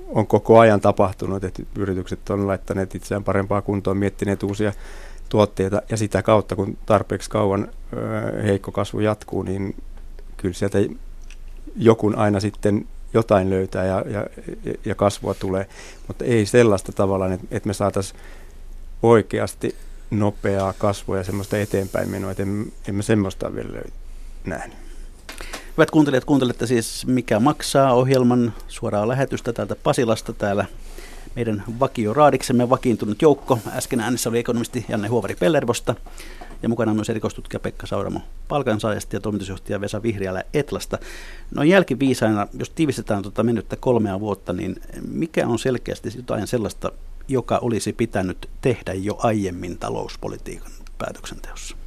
[0.09, 4.73] on koko ajan tapahtunut, että yritykset on laittaneet itseään parempaa kuntoon, miettineet uusia
[5.29, 7.69] tuotteita ja sitä kautta, kun tarpeeksi kauan
[8.45, 9.77] heikko kasvu jatkuu, niin
[10.37, 10.79] kyllä sieltä
[11.77, 14.27] jokun aina sitten jotain löytää ja, ja,
[14.85, 15.67] ja kasvua tulee,
[16.09, 18.21] mutta ei sellaista tavallaan, että, että me saataisiin
[19.03, 19.77] oikeasti
[20.11, 23.93] nopeaa kasvua ja semmoista eteenpäin menoa, että emme, emme semmoista vielä löy-
[24.45, 24.77] nähnyt.
[25.77, 30.65] Hyvät kuuntelijat, kuuntelette siis Mikä maksaa ohjelman suoraa lähetystä täältä Pasilasta täällä
[31.37, 33.59] meidän vakioraadiksemme vakiintunut joukko.
[33.77, 35.95] Äsken äänessä oli ekonomisti Janne Huovari Pellervosta
[36.63, 40.99] ja mukana myös erikoistutkija Pekka Sauramo palkansaajasta ja toimitusjohtaja Vesa Vihriälä Etlasta.
[41.55, 44.77] No jälkiviisaina, jos tiivistetään tuota mennyttä kolmea vuotta, niin
[45.09, 46.93] mikä on selkeästi jotain sellaista,
[47.29, 51.82] joka olisi pitänyt tehdä jo aiemmin talouspolitiikan päätöksenteossa?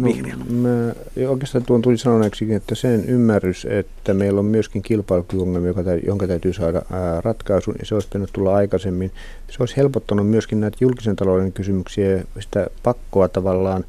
[0.00, 0.08] No,
[0.50, 0.92] mä
[1.28, 5.74] oikeastaan tuon tuli sanoneeksi, että sen ymmärrys, että meillä on myöskin kilpailukykyongelmia,
[6.06, 9.12] jonka täytyy saada ää, ratkaisun, ja se olisi pitänyt tulla aikaisemmin.
[9.50, 13.84] Se olisi helpottanut myöskin näitä julkisen talouden kysymyksiä, sitä pakkoa tavallaan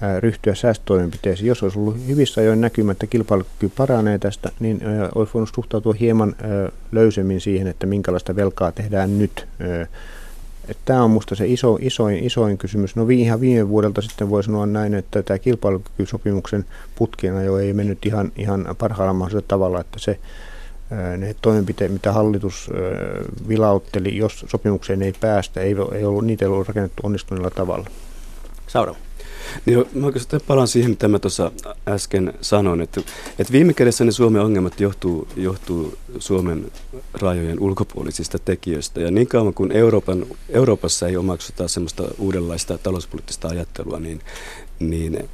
[0.00, 1.48] ää, ryhtyä säästötoimenpiteisiin.
[1.48, 5.94] Jos olisi ollut hyvissä ajoin näkymä, että kilpailukyky paranee tästä, niin ää, olisi voinut suhtautua
[6.00, 6.36] hieman
[6.92, 9.46] löysemmin siihen, että minkälaista velkaa tehdään nyt.
[10.84, 12.96] Tämä on minusta se iso, isoin, isoin kysymys.
[12.96, 18.06] No ihan viime vuodelta sitten voi sanoa näin, että tämä kilpailukykysopimuksen putkena jo ei mennyt
[18.06, 20.18] ihan, ihan parhaalla mahdollisella tavalla, että se,
[21.16, 22.70] ne toimenpiteet, mitä hallitus
[23.48, 27.86] vilautteli, jos sopimukseen ei päästä, ei, ei ollut, niitä ei ollut rakennettu onnistuneella tavalla.
[28.66, 29.05] Sauramo.
[29.66, 31.52] Niin, mä oikeastaan palaan siihen, mitä mä tuossa
[31.88, 33.00] äsken sanoin, että,
[33.38, 36.72] että viime kädessä ne Suomen ongelmat johtuu, johtuu Suomen
[37.14, 39.00] rajojen ulkopuolisista tekijöistä.
[39.00, 44.20] Ja niin kauan kuin Euroopan, Euroopassa ei omaksuta semmoista uudenlaista talouspoliittista ajattelua, niin,
[44.78, 45.28] niin,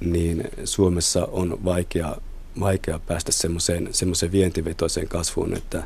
[0.00, 2.16] niin Suomessa on vaikea,
[2.60, 5.82] vaikea päästä semmoiseen, semmoiseen vientivetoiseen kasvuun, että,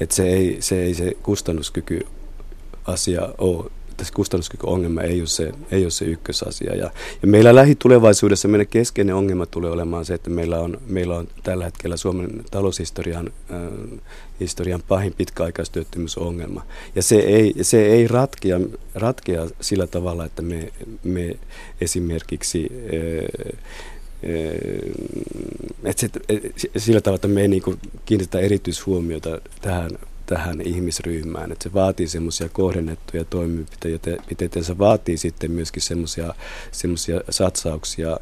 [0.00, 2.06] että se, ei, se ei se kustannuskyky
[2.84, 6.76] asia ole että kustannuskykyongelma ei ole se, ei ole se ykkösasia.
[6.76, 6.90] Ja,
[7.22, 11.64] ja meillä lähitulevaisuudessa meidän keskeinen ongelma tulee olemaan se, että meillä on, meillä on tällä
[11.64, 13.58] hetkellä Suomen taloushistorian äh,
[14.40, 16.66] historian pahin pitkäaikaistyöttömyysongelma.
[16.94, 18.60] Ja se ei, se ei ratkea,
[18.94, 20.72] ratkea sillä tavalla, että me,
[21.04, 21.36] me
[21.80, 23.60] esimerkiksi äh,
[24.24, 25.10] äh
[25.84, 27.62] että se, sillä tavalla, että me ei niin
[28.04, 29.90] kiinnitetä erityishuomiota tähän
[30.30, 31.52] tähän ihmisryhmään.
[31.52, 35.82] Että se vaatii semmoisia kohdennettuja toimenpiteitä, se vaatii sitten myöskin
[36.72, 38.16] semmoisia satsauksia,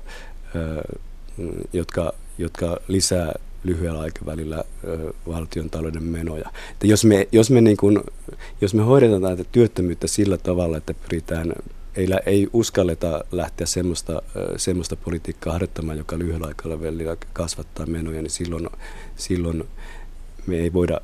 [1.72, 4.64] jotka, jotka lisää lyhyellä aikavälillä
[5.26, 6.50] valtion talouden menoja.
[6.70, 8.00] Että jos me, jos me, niin kuin,
[8.60, 11.52] jos me hoidetaan tätä työttömyyttä sillä tavalla, että pyritään
[11.96, 14.22] ei, ei uskalleta lähteä semmoista,
[14.56, 18.68] semmoista politiikkaa harjoittamaan, joka lyhyellä aikavälillä kasvattaa menoja, niin silloin,
[19.16, 19.64] silloin
[20.46, 21.00] me ei voida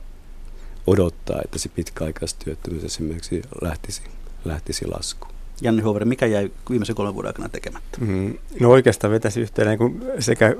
[0.86, 4.02] odottaa, että se pitkäaikaistyöttömyys esimerkiksi lähtisi,
[4.44, 5.34] lähtisi laskuun.
[5.60, 7.98] Janne Huoveri, mikä jäi viimeisen kolmen vuoden aikana tekemättä?
[8.00, 10.54] Mm, no oikeastaan vetäisi yhteen niin kuin sekä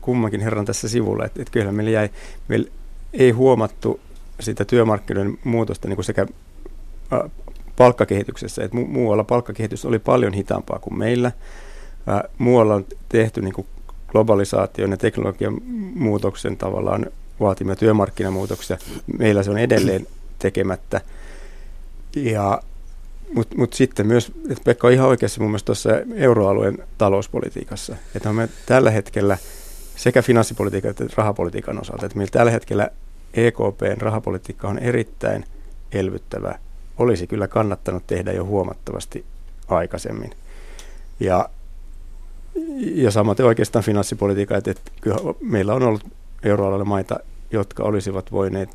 [0.00, 2.10] kummankin herran tässä sivulla, että, että kyllä meillä jäi,
[2.48, 2.70] meillä
[3.12, 4.00] ei huomattu
[4.40, 6.26] sitä työmarkkinoiden muutosta niin kuin sekä
[7.76, 11.32] palkkakehityksessä, että mu- muualla palkkakehitys oli paljon hitaampaa kuin meillä.
[12.06, 13.66] Ää, muualla on tehty niin kuin
[14.08, 15.60] globalisaation ja teknologian
[15.94, 17.06] muutoksen tavallaan
[17.42, 18.78] vaatimia työmarkkinamuutoksia.
[19.18, 20.06] Meillä se on edelleen
[20.38, 21.00] tekemättä.
[22.16, 22.62] Ja,
[23.34, 27.96] Mutta mut sitten myös, että Pekka on ihan oikeassa mun mielestä tuossa euroalueen talouspolitiikassa.
[28.14, 29.38] Että me tällä hetkellä
[29.96, 32.88] sekä finanssipolitiikan että rahapolitiikan osalta, että meillä tällä hetkellä
[33.34, 35.44] EKPn rahapolitiikka on erittäin
[35.92, 36.58] elvyttävä.
[36.98, 39.24] Olisi kyllä kannattanut tehdä jo huomattavasti
[39.68, 40.30] aikaisemmin.
[41.20, 41.48] Ja,
[42.94, 46.06] ja samaten oikeastaan finanssipolitiikka, että, että kyllä meillä on ollut
[46.42, 47.20] euroalueella maita,
[47.52, 48.68] jotka olisivat voineet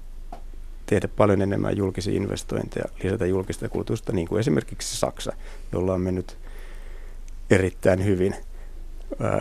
[0.85, 5.33] tehdä paljon enemmän julkisia investointeja, lisätä julkista kulutusta, niin kuin esimerkiksi Saksa,
[5.71, 6.37] jolla on mennyt
[7.49, 8.35] erittäin hyvin.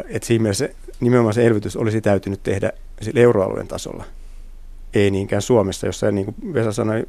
[0.09, 0.69] Et siinä mielessä
[1.01, 2.73] nimenomaan se elvytys olisi täytynyt tehdä
[3.15, 4.05] euroalueen tasolla,
[4.95, 7.07] ei niinkään Suomessa, jossa niin kuin Vesa sanoi,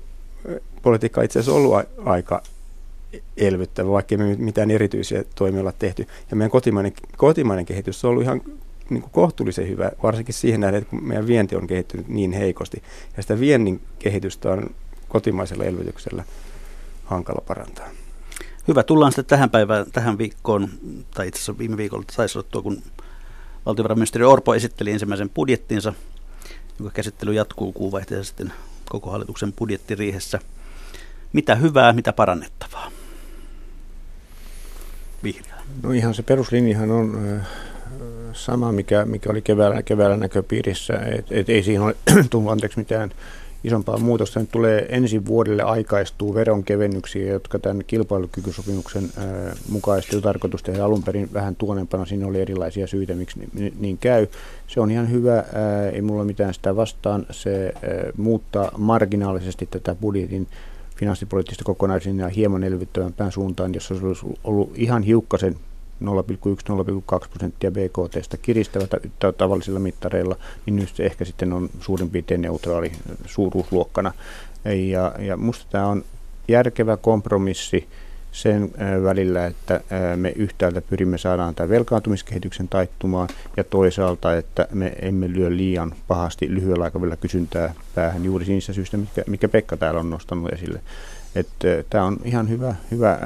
[0.82, 1.76] politiikka itse asiassa ollut
[2.06, 2.42] aika
[3.38, 6.08] elvyttävä, vaikka me mitään erityisiä toimia olla tehty.
[6.30, 8.42] Ja meidän kotimainen, kotimainen kehitys on ollut ihan
[8.90, 12.84] niin kuin kohtuullisen hyvä, varsinkin siihen nähden, että meidän vienti on kehittynyt niin heikosti.
[13.18, 14.70] Ja sitä viennin kehitystä on
[15.08, 16.24] kotimaisella elvytyksellä
[17.06, 17.88] hankala parantaa.
[18.68, 20.70] Hyvä, tullaan sitten tähän päivään, tähän viikkoon,
[21.14, 22.82] tai itse asiassa viime viikolla taisi olla tuo, kun
[23.66, 25.94] valtiovarainministeri Orpo esitteli ensimmäisen budjettinsa,
[26.80, 28.54] joka käsittely jatkuu kuuvaihteessa sitten
[28.90, 30.40] koko hallituksen budjettiriihessä.
[31.34, 32.92] Mitä hyvää, mitä parannettavaa?
[35.24, 35.56] Vihreä.
[35.84, 37.42] No ihan se peruslinjahan on
[38.38, 40.94] sama, mikä, mikä oli keväällä, keväällä näköpiirissä.
[40.94, 41.96] Et, et ei siihen ole
[42.30, 43.12] tullut anteeksi mitään
[43.64, 44.40] isompaa muutosta.
[44.40, 51.30] Nyt tulee ensi vuodelle aikaistuu veronkevennyksiä, jotka tämän kilpailukykysopimuksen ää, mukaisesti tarkoitus tehdä alun perin
[51.34, 52.06] vähän tuonempana.
[52.06, 54.28] Siinä oli erilaisia syitä, miksi niin, niin käy.
[54.68, 57.26] Se on ihan hyvä, ää, ei mulla mitään sitä vastaan.
[57.32, 57.82] Se ää,
[58.18, 60.48] muuttaa marginaalisesti tätä budjetin
[60.96, 65.56] finanssipoliittista kokonaisuutta hieman elvyttävämpään suuntaan, jos se olisi ollut ihan hiukkasen
[66.04, 68.90] 0,1-0,2 prosenttia BKTstä kiristävät
[69.38, 70.36] tavallisilla mittareilla,
[70.66, 72.92] niin nyt se ehkä sitten on suurin piirtein neutraali
[73.26, 74.14] suuruusluokkana.
[74.92, 76.04] Ja, ja musta tämä on
[76.48, 77.88] järkevä kompromissi
[78.32, 78.72] sen
[79.04, 79.82] välillä, että
[80.16, 86.56] me yhtäältä pyrimme saadaan tämän velkaantumiskehityksen taittumaan ja toisaalta, että me emme lyö liian pahasti
[86.56, 90.82] lyhyellä aikavälillä kysyntää päähän juuri niissä syistä, mikä, mikä Pekka täällä on nostanut esille.
[91.90, 93.20] Tämä on ihan hyvä, hyvä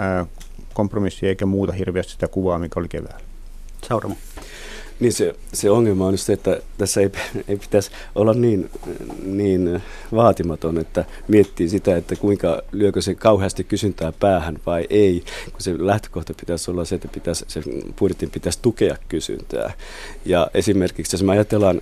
[0.74, 3.26] kompromissi eikä muuta hirveästi sitä kuvaa, mikä oli keväällä.
[3.88, 4.15] Sauramo.
[4.99, 7.11] Niin se, se ongelma on se, että tässä ei,
[7.47, 8.69] ei pitäisi olla niin,
[9.24, 9.82] niin
[10.15, 15.76] vaatimaton, että miettii sitä, että kuinka lyökö se kauheasti kysyntää päähän vai ei, kun se
[15.78, 17.61] lähtökohta pitäisi olla se, että pitäisi, se
[17.99, 19.74] budjetin pitäisi tukea kysyntää.
[20.26, 21.82] Ja esimerkiksi jos me ajatellaan,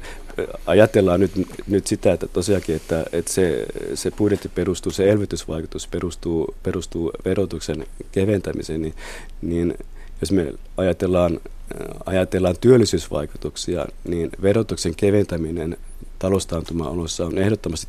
[0.66, 1.32] ajatellaan nyt,
[1.68, 7.88] nyt sitä, että tosiaankin, että, että se, se budjetti perustuu, se elvytysvaikutus perustuu, perustuu verotuksen
[8.12, 8.94] keventämiseen, niin,
[9.42, 9.78] niin
[10.22, 11.40] jos me ajatellaan
[12.06, 15.78] ajatellaan työllisyysvaikutuksia, niin verotuksen keventäminen
[16.20, 17.88] taloustaantuma-oloissa on ehdottomasti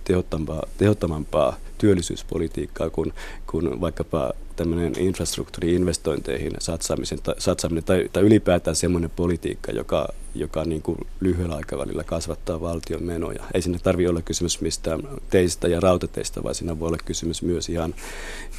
[0.78, 3.12] tehottamampaa työllisyyspolitiikkaa kuin,
[3.46, 10.98] kuin vaikkapa tämmöinen infrastruktuuriinvestointeihin satsaamisen, satsaaminen tai, tai ylipäätään semmoinen politiikka, joka, joka niin kuin
[11.20, 13.44] lyhyellä aikavälillä kasvattaa valtion menoja.
[13.54, 15.00] Ei sinne tarvitse olla kysymys mistään
[15.30, 17.94] teistä ja rautateistä, vaan siinä voi olla kysymys myös ihan,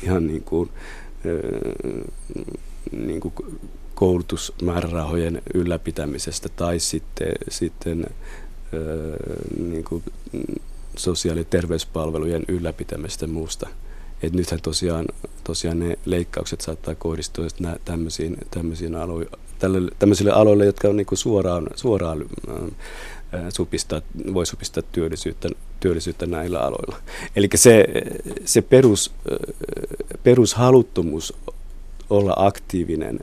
[0.04, 0.70] ihan niin kuin,
[2.92, 3.34] niin kuin
[3.96, 8.06] koulutusmäärärahojen ylläpitämisestä tai sitten, sitten
[9.58, 10.04] niin kuin
[10.98, 13.70] sosiaali- ja terveyspalvelujen ylläpitämistä muusta.
[14.24, 15.06] Et nythän tosiaan,
[15.44, 17.46] tosiaan ne leikkaukset saattaa kohdistua
[17.86, 19.24] tämmöisiin, tämmöisiin alo,
[19.60, 22.26] tälle, tämmöisille aloille, jotka on niin suoraan, suoraan
[23.50, 24.02] supistaa,
[24.34, 25.50] voi supistaa työllisyyttä,
[25.80, 26.98] työllisyyttä näillä aloilla.
[27.36, 27.86] Eli se,
[28.46, 29.12] se perus,
[30.24, 31.34] perushaluttomuus
[32.10, 33.20] olla aktiivinen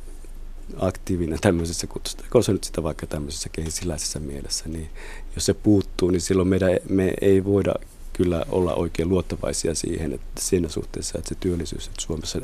[0.77, 4.89] aktiivinen tämmöisessä, kutsutaan se nyt sitä vaikka tämmöisessä kehisiläisessä mielessä, niin
[5.35, 7.75] jos se puuttuu, niin silloin meidän, me ei voida
[8.19, 12.41] kyllä olla oikein luottavaisia siihen, että siinä suhteessa, että se työllisyys että Suomessa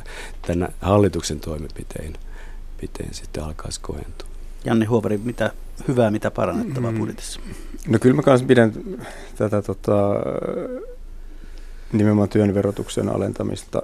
[0.46, 2.14] tänä hallituksen toimenpiteen
[2.80, 4.28] piteen sitten alkaisi kohentua.
[4.64, 5.52] Janne Huovari, mitä
[5.88, 6.98] hyvää, mitä parannettavaa mm.
[6.98, 7.40] budjetissa?
[7.88, 8.72] No kyllä mä kanssa pidän
[9.36, 10.14] tätä tota,
[11.92, 13.82] nimenomaan työn verotuksen alentamista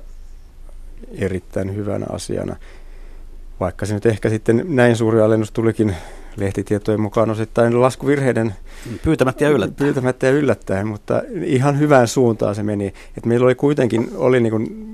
[1.13, 2.57] erittäin hyvänä asiana
[3.61, 5.97] vaikka se nyt ehkä sitten näin suuri alennus tulikin
[6.37, 8.55] lehtitietojen mukaan osittain laskuvirheiden
[9.05, 9.77] pyytämättä ja yllättäen.
[9.77, 12.95] Pyytämättä ja yllättäen, mutta ihan hyvään suuntaan se meni.
[13.19, 14.91] Et meillä oli kuitenkin oli niin kuin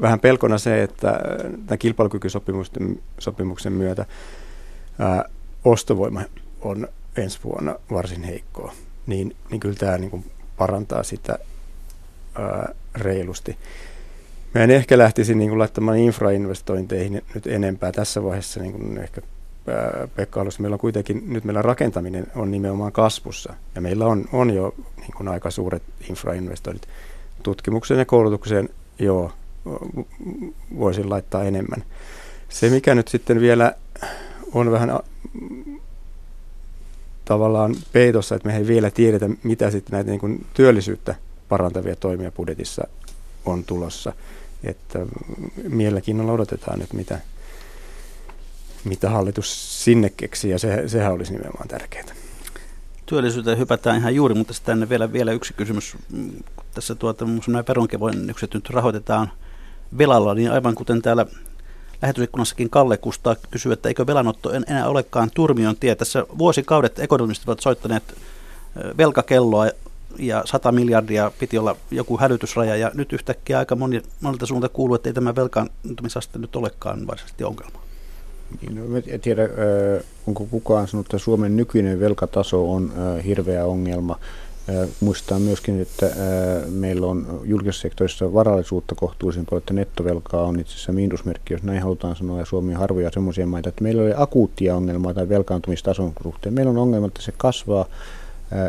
[0.00, 1.20] vähän pelkona se, että
[1.66, 4.06] tämän kilpailukykysopimuksen myötä
[4.98, 5.24] ää,
[5.64, 6.22] ostovoima
[6.60, 8.72] on ensi vuonna varsin heikkoa.
[9.06, 10.24] Niin, niin kyllä tämä niin kuin
[10.56, 11.38] parantaa sitä
[12.34, 13.56] ää, reilusti.
[14.54, 19.20] Mä en ehkä lähtisi niin kuin laittamaan infrainvestointeihin nyt enempää tässä vaiheessa niin kuin ehkä
[20.14, 24.54] Pekka alussa, meillä on kuitenkin, nyt meillä rakentaminen on nimenomaan kasvussa ja meillä on, on
[24.54, 26.88] jo niin kuin aika suuret infrainvestoinnit.
[27.42, 29.32] Tutkimukseen ja koulutukseen, joo,
[30.78, 31.84] voisin laittaa enemmän.
[32.48, 33.74] Se, mikä nyt sitten vielä
[34.52, 34.90] on vähän
[37.24, 41.14] tavallaan peitossa, että me ei vielä tiedetä, mitä sitten näitä niin kuin työllisyyttä
[41.48, 42.88] parantavia toimia budjetissa
[43.44, 44.12] on tulossa.
[44.64, 45.06] Että
[45.68, 47.18] mielenkiinnolla odotetaan nyt, mitä,
[48.84, 52.04] mitä hallitus sinne keksii, ja se, sehän olisi nimenomaan tärkeää.
[53.06, 55.96] Työllisyyteen hypätään ihan juuri, mutta tänne vielä, vielä yksi kysymys.
[56.74, 59.32] Tässä tuota, nämä veronkevennykset nyt rahoitetaan
[59.98, 61.26] velalla, niin aivan kuten täällä
[62.02, 65.94] lähetysikkunassakin Kalle Kustaa kysyy, että eikö velanotto enää olekaan turmion tie.
[65.94, 68.14] Tässä vuosikaudet ekonomistit ovat soittaneet
[68.98, 69.66] velkakelloa
[70.18, 74.94] ja 100 miljardia piti olla joku hälytysraja ja nyt yhtäkkiä aika moni, monelta suunta kuuluu,
[74.94, 77.89] että ei tämä velkaantumisaste nyt olekaan varsinaisesti ongelma.
[78.62, 79.42] Niin, no, en tiedä,
[80.26, 82.92] onko kukaan sanonut, että Suomen nykyinen velkataso on
[83.26, 84.18] hirveä ongelma.
[85.00, 86.10] Muistetaan myöskin, että
[86.70, 91.82] meillä on julkisessa sektorissa varallisuutta kohtuullisen paljon, että nettovelkaa on itse asiassa miinusmerkki, jos näin
[91.82, 96.12] halutaan sanoa, ja Suomi on harvoja sellaisia maita, että meillä oli akuuttia ongelmaa tai velkaantumistason
[96.22, 96.54] suhteen.
[96.54, 97.86] Meillä on ongelma, että se kasvaa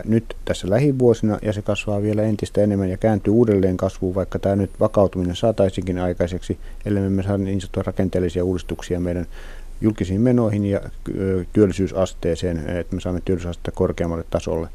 [0.06, 4.56] nyt tässä lähivuosina ja se kasvaa vielä entistä enemmän ja kääntyy uudelleen kasvuun, vaikka tämä
[4.56, 9.26] nyt vakautuminen saataisinkin aikaiseksi, ellei me saa niin sanottuja rakenteellisia uudistuksia meidän
[9.82, 10.82] julkisiin menoihin ja
[11.54, 14.70] työllisyysasteeseen, että me saamme työllisyysastetta korkeammalle tasolle.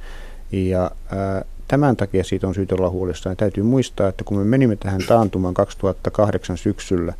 [0.52, 0.90] Ja
[1.68, 3.36] tämän takia siitä on syytä olla huolissaan.
[3.36, 7.14] Täytyy muistaa, että kun me menimme tähän taantumaan 2008 syksyllä,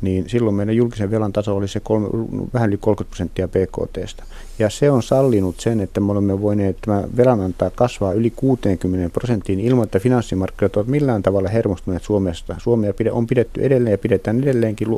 [0.00, 2.08] niin silloin meidän julkisen velan taso oli se kolme,
[2.54, 4.24] vähän yli 30 prosenttia BKTstä.
[4.58, 9.12] Ja se on sallinut sen, että me olemme voineet tämä velan antaa kasvaa yli 60
[9.12, 12.56] prosenttiin ilman, että finanssimarkkinat ovat millään tavalla hermostuneet Suomesta.
[12.58, 14.88] Suomea on pidetty edelleen ja pidetään edelleenkin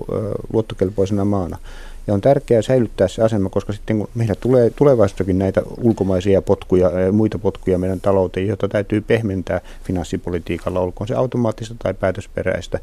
[0.52, 1.58] luottokelpoisena maana.
[2.06, 7.00] Ja on tärkeää säilyttää se asema, koska sitten kun meillä tulee tulevaisuudessakin näitä ulkomaisia potkuja
[7.00, 12.78] ja muita potkuja meidän talouteen, joita täytyy pehmentää finanssipolitiikalla, olkoon se automaattista tai päätösperäistä.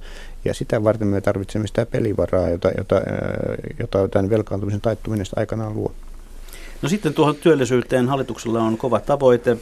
[0.46, 3.02] Ja sitä varten me tarvitsemme sitä pelivaraa, jota, jota,
[3.80, 5.92] jota tämän velkaantumisen taittuminen aikanaan luo.
[6.82, 9.58] No sitten tuohon työllisyyteen hallituksella on kova tavoite.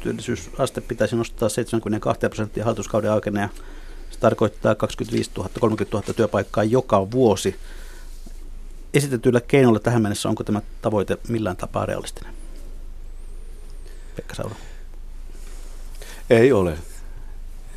[0.00, 3.48] Työllisyysaste pitäisi nostaa 72 prosenttia hallituskauden aikana ja
[4.10, 7.56] se tarkoittaa 25 000, 30 000 työpaikkaa joka vuosi
[8.94, 12.34] esitetyillä keinoilla tähän mennessä, onko tämä tavoite millään tapaa realistinen?
[14.16, 14.56] Pekka Sauro.
[16.30, 16.78] Ei ole.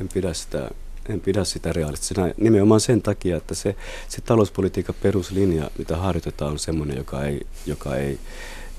[0.00, 0.70] En pidä sitä,
[1.08, 3.76] en pidä sitä realistisena nimenomaan sen takia, että se,
[4.08, 8.18] se talouspolitiikan peruslinja, mitä harjoitetaan, on sellainen, joka ei, joka ei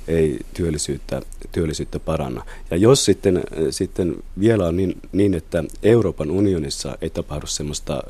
[0.10, 2.46] ei työllisyyttä, työllisyyttä paranna.
[2.72, 8.04] Ja jos sitten, sitten vielä on niin, niin, että Euroopan unionissa ei tapahdu semmoista,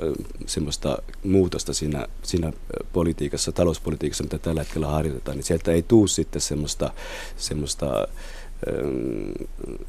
[0.45, 2.53] semmoista muutosta siinä, siinä
[2.93, 6.93] politiikassa, talouspolitiikassa, mitä tällä hetkellä harjoitetaan, niin sieltä ei tule sitten semmoista,
[7.37, 8.07] semmoista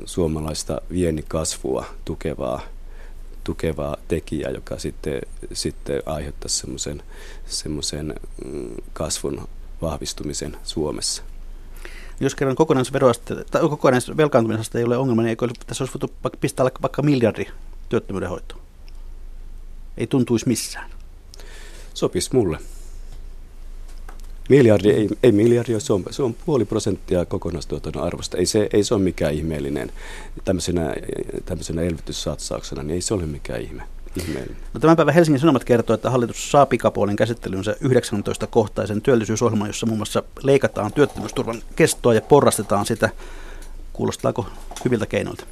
[0.04, 2.62] suomalaista viennikasvua tukevaa
[3.44, 5.20] tukevaa tekijää, joka sitten,
[5.52, 7.02] sitten aiheuttaisi semmoisen,
[7.46, 9.48] semmoisen mm, kasvun
[9.82, 11.22] vahvistumisen Suomessa.
[12.20, 17.02] Jos kerran kokonaisveroaste, tai kokonaisvelkaantumisesta ei ole ongelma, niin eikö tässä olisi voitu pistää vaikka
[17.02, 17.46] miljardi
[17.88, 18.60] työttömyyden hoitoon?
[19.96, 20.90] Ei tuntuisi missään.
[21.94, 22.58] Sopisi mulle.
[24.48, 28.38] Miljardi, ei, ei miljardi, se on, se on puoli prosenttia kokonaistuotannon arvosta.
[28.38, 29.92] Ei se, ei se ole mikään ihmeellinen
[30.44, 30.94] tämmöisenä,
[31.44, 33.82] tämmöisenä elvytyssatsauksena, niin ei se ole mikään ihme.
[34.74, 39.98] No, tämän päivän Helsingin Sanomat kertoo, että hallitus saa pikapuolin käsittelynsä 19-kohtaisen työllisyysohjelman, jossa muun
[39.98, 43.10] muassa leikataan työttömyysturvan kestoa ja porrastetaan sitä.
[43.92, 44.46] Kuulostaako
[44.84, 45.44] hyviltä keinoilta?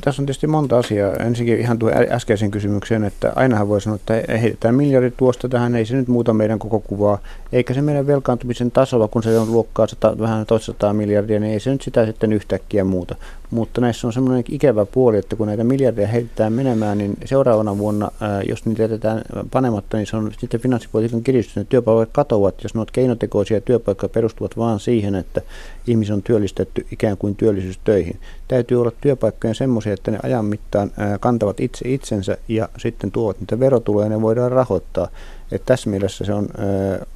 [0.00, 1.12] Tässä on tietysti monta asiaa.
[1.14, 5.86] Ensinnäkin ihan tuo äskeisen kysymykseen, että ainahan voi sanoa, että heitetään miljardi tuosta tähän, ei
[5.86, 7.18] se nyt muuta meidän koko kuvaa.
[7.52, 11.60] Eikä se meidän velkaantumisen tasoa, kun se on luokkaa sata, vähän toista miljardia, niin ei
[11.60, 13.14] se nyt sitä sitten yhtäkkiä muuta.
[13.50, 18.10] Mutta näissä on semmoinen ikävä puoli, että kun näitä miljardeja heitetään menemään, niin seuraavana vuonna,
[18.48, 21.56] jos niitä jätetään panematta, niin se on sitten finanssipolitiikan kiristys.
[21.56, 25.40] Ne työpaikat katoavat, jos nuo keinotekoisia työpaikkoja perustuvat vain siihen, että
[25.86, 28.20] ihmisiä on työllistetty ikään kuin työllisyystöihin.
[28.48, 30.90] Täytyy olla työpaikkoja semmoisia, että ne ajan mittaan
[31.20, 35.08] kantavat itse itsensä ja sitten tuovat niitä verotuloja ja ne voidaan rahoittaa.
[35.52, 36.48] Et tässä mielessä se on,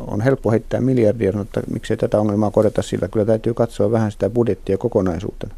[0.01, 3.09] on helppo heittää miljardia, mutta miksei tätä ongelmaa korjata sillä.
[3.09, 5.55] Kyllä täytyy katsoa vähän sitä budjettia kokonaisuutena.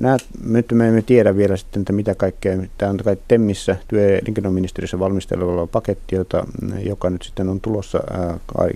[0.00, 2.58] Nämä, nyt me emme tiedä vielä sitten, että mitä kaikkea.
[2.78, 6.46] Tämä on kai TEMissä, työ- ja elinkeinoministeriössä valmisteleva paketti, jota,
[6.84, 8.00] joka nyt sitten on tulossa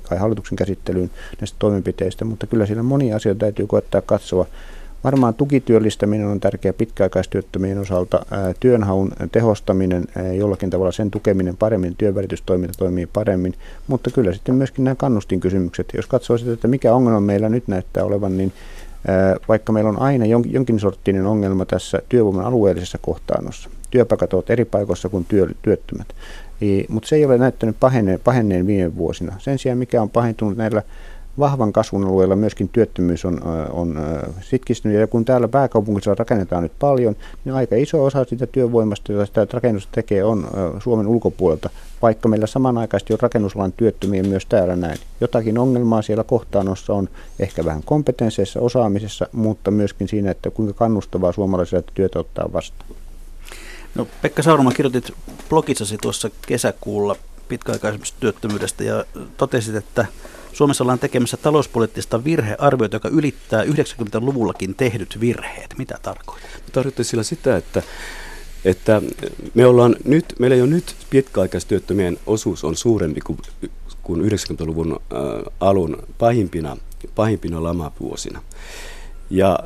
[0.09, 1.11] kai hallituksen käsittelyyn
[1.41, 4.47] näistä toimenpiteistä, mutta kyllä siinä monia asioita täytyy koettaa katsoa.
[5.05, 8.27] Varmaan tukityöllistäminen on tärkeä pitkäaikaistyöttömien osalta.
[8.61, 10.05] Työnhaun tehostaminen,
[10.39, 13.55] jollakin tavalla sen tukeminen paremmin, työnvälitystoiminta toimii paremmin,
[13.87, 15.89] mutta kyllä sitten myöskin nämä kannustinkysymykset.
[15.95, 18.53] Jos katsoo sitä, että mikä ongelma meillä nyt näyttää olevan, niin
[19.49, 25.09] vaikka meillä on aina jonkin sorttinen ongelma tässä työvoiman alueellisessa kohtaanossa, työpaikat ovat eri paikoissa
[25.09, 26.07] kuin työ, työttömät,
[26.89, 29.35] mutta se ei ole näyttänyt pahenneen, pahenneen viime vuosina.
[29.39, 30.83] Sen sijaan mikä on pahentunut näillä
[31.39, 34.01] vahvan kasvun alueella myöskin työttömyys on, on
[34.41, 35.01] sitkistynyt.
[35.01, 39.47] Ja kun täällä pääkaupunkissa rakennetaan nyt paljon, niin aika iso osa sitä työvoimasta, jota sitä
[39.53, 40.47] rakennusta tekee, on
[40.79, 41.71] Suomen ulkopuolelta,
[42.03, 44.99] vaikka meillä samanaikaisesti on rakennusalan työttömiä myös täällä näin.
[45.21, 47.09] Jotakin ongelmaa siellä kohtaanossa on
[47.39, 52.91] ehkä vähän kompetensseissa, osaamisessa, mutta myöskin siinä, että kuinka kannustavaa suomalaisille työtä ottaa vastaan.
[53.95, 55.13] No, Pekka Sauroma kirjoitit
[55.49, 57.17] blogissasi tuossa kesäkuulla
[57.49, 59.05] pitkäaikaisemmasta työttömyydestä ja
[59.37, 60.07] totesit, että
[60.53, 65.75] Suomessa ollaan tekemässä talouspoliittista virhearviota, joka ylittää 90-luvullakin tehdyt virheet.
[65.79, 66.51] Mitä tarkoittaa?
[66.73, 67.83] Tarkoittaa sillä sitä, että
[68.65, 69.03] että
[69.55, 73.39] me ollaan nyt, meillä jo nyt pitkäaikaistyöttömien osuus on suurempi kuin,
[74.03, 76.77] kuin 90-luvun äh, alun pahimpina,
[77.15, 78.43] pahimpina lamavuosina.
[79.31, 79.59] Ja,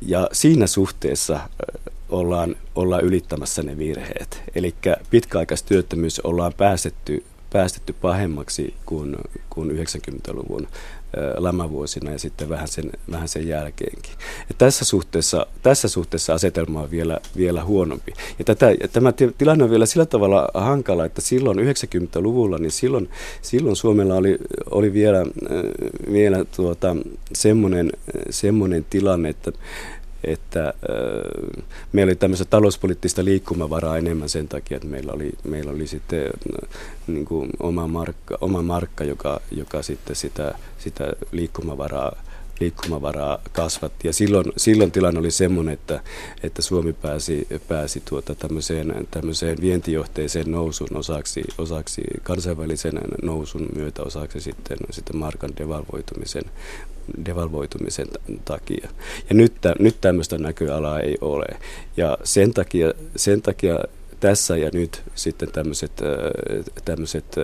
[0.00, 1.40] ja siinä suhteessa
[2.08, 4.42] ollaan, ollaan ylittämässä ne virheet.
[4.54, 4.74] Eli
[5.10, 9.16] pitkäaikaistyöttömyys ollaan päästetty päästetty pahemmaksi kuin,
[9.50, 10.68] kuin 90-luvun
[11.36, 14.12] lamavuosina ja sitten vähän sen, vähän sen jälkeenkin.
[14.48, 18.12] Ja tässä, suhteessa, tässä suhteessa asetelma on vielä, vielä huonompi.
[18.38, 23.10] Ja, tätä, ja tämä tilanne on vielä sillä tavalla hankala, että silloin 90-luvulla, niin silloin,
[23.42, 24.38] silloin Suomella oli,
[24.70, 25.24] oli vielä,
[26.12, 26.96] vielä tuota,
[27.32, 27.92] semmoinen,
[28.30, 29.52] semmoinen tilanne, että
[30.26, 30.74] että
[31.92, 36.30] meillä oli tämmöistä talouspoliittista liikkumavaraa enemmän sen takia, että meillä oli, meillä oli sitten
[37.06, 42.16] niin kuin oma, markka, oma markka, joka, joka sitten sitä, sitä liikkumavaraa
[42.60, 44.08] liikkumavaraa kasvatti.
[44.08, 46.00] Ja silloin, silloin tilanne oli semmoinen, että,
[46.42, 54.40] että Suomi pääsi, pääsi tuota tämmöiseen, tämmöiseen vientijohteiseen nousun osaksi, osaksi kansainvälisen nousun myötä osaksi
[54.40, 56.44] sitten, sitten markan devalvoitumisen,
[57.24, 58.06] devalvoitumisen
[58.44, 58.88] takia.
[59.28, 61.46] Ja nyt, nyt tämmöistä näköalaa ei ole.
[61.96, 63.78] Ja sen takia, sen takia
[64.20, 65.92] tässä ja nyt sitten tämmöiset,
[66.84, 67.36] tämmöiset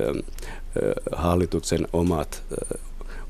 [1.12, 2.42] hallituksen omat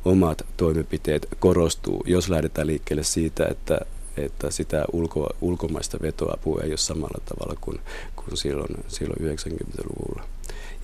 [0.05, 3.81] omat toimenpiteet korostuu, jos lähdetään liikkeelle siitä, että,
[4.17, 7.81] että sitä ulko, ulkomaista vetoapua ei ole samalla tavalla kuin,
[8.17, 10.23] kuin silloin, silloin 90-luvulla.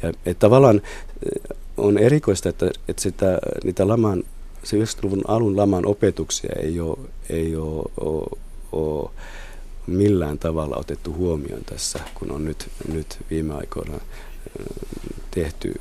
[0.03, 4.25] Ja että tavallaan eh, on erikoista, että, että sitä, niitä laman,
[4.63, 6.99] se 90-luvun alun laman opetuksia ei ole,
[7.31, 8.39] ei ole, ole,
[8.73, 9.11] ole
[9.87, 14.67] millään tavalla otettu huomioon tässä, kun on nyt, nyt viime aikoina eh,
[15.31, 15.81] tehty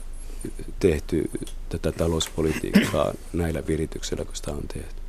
[0.80, 1.30] tehty
[1.70, 5.02] tätä talouspolitiikkaa näillä virityksillä, kun sitä on tehty.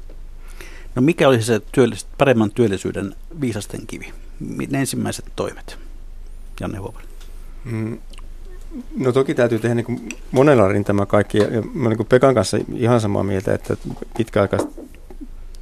[0.94, 4.12] No mikä olisi se työllis- paremman työllisyyden viisasten kivi?
[4.70, 5.78] Ne ensimmäiset toimet,
[6.60, 7.06] Janne Huopari.
[7.64, 7.98] Mm,
[8.96, 11.38] no toki täytyy tehdä niin monella rintama kaikki.
[11.38, 13.76] Ja mä niin Pekan kanssa ihan samaa mieltä, että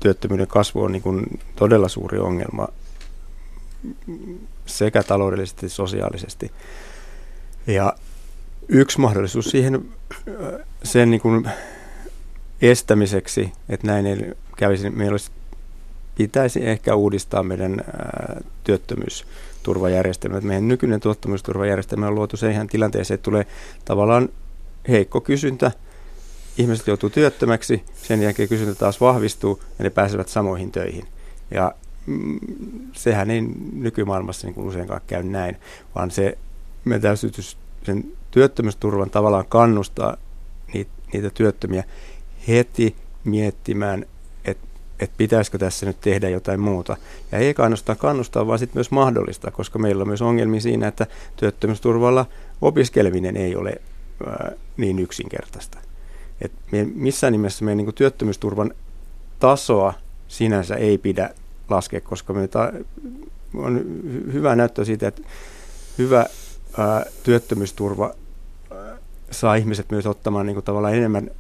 [0.01, 2.69] työttömyyden kasvu on niin todella suuri ongelma
[4.67, 6.53] sekä taloudellisesti että sosiaalisesti.
[7.67, 7.95] Ja
[8.69, 9.89] yksi mahdollisuus siihen
[10.83, 11.51] sen niin kuin
[12.63, 15.31] estämiseksi, että näin ei kävisi, meillä olisi,
[16.19, 17.85] pitäisi ehkä uudistaa meidän
[18.65, 20.41] työttömyysturvajärjestelmä.
[20.41, 23.47] Meidän nykyinen tuottamusturvajärjestelmä on luotu siihen tilanteeseen, että tulee
[23.85, 24.29] tavallaan
[24.89, 25.71] heikko kysyntä,
[26.59, 31.07] ihmiset joutuu työttömäksi, sen jälkeen kysyntä taas vahvistuu ja ne pääsevät samoihin töihin.
[31.51, 31.75] Ja
[32.07, 32.41] mm,
[32.93, 33.43] sehän ei
[33.73, 35.57] nykymaailmassa niin kuin useinkaan käy näin,
[35.95, 36.39] vaan se
[36.85, 37.31] me täytyy
[37.87, 40.17] sen työttömyysturvan tavallaan kannustaa
[41.13, 41.85] niitä, työttömiä
[42.49, 44.07] heti miettimään,
[44.45, 44.67] että
[45.01, 46.97] et pitäisikö tässä nyt tehdä jotain muuta.
[47.33, 51.07] Ja ei kannustaa kannustaa, vaan sitten myös mahdollistaa, koska meillä on myös ongelmia siinä, että
[51.37, 52.27] työttömyysturvalla
[52.63, 53.81] opiskeleminen ei ole
[54.27, 55.79] ää, niin yksinkertaista.
[56.41, 58.75] Et me, missään nimessä meidän niin työttömyysturvan
[59.39, 59.95] tasoa
[60.29, 61.31] sinänsä ei pidä
[61.69, 62.73] laskea, koska me ta-
[63.55, 63.85] on
[64.33, 65.23] hyvä näyttö siitä, että
[65.99, 66.27] hyvä
[67.23, 68.15] työttömyysturva
[69.31, 71.31] saa ihmiset myös ottamaan niin kuin tavallaan enemmän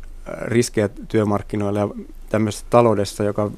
[0.42, 1.88] riskejä työmarkkinoilla ja
[2.28, 3.50] tämmöisessä taloudessa, joka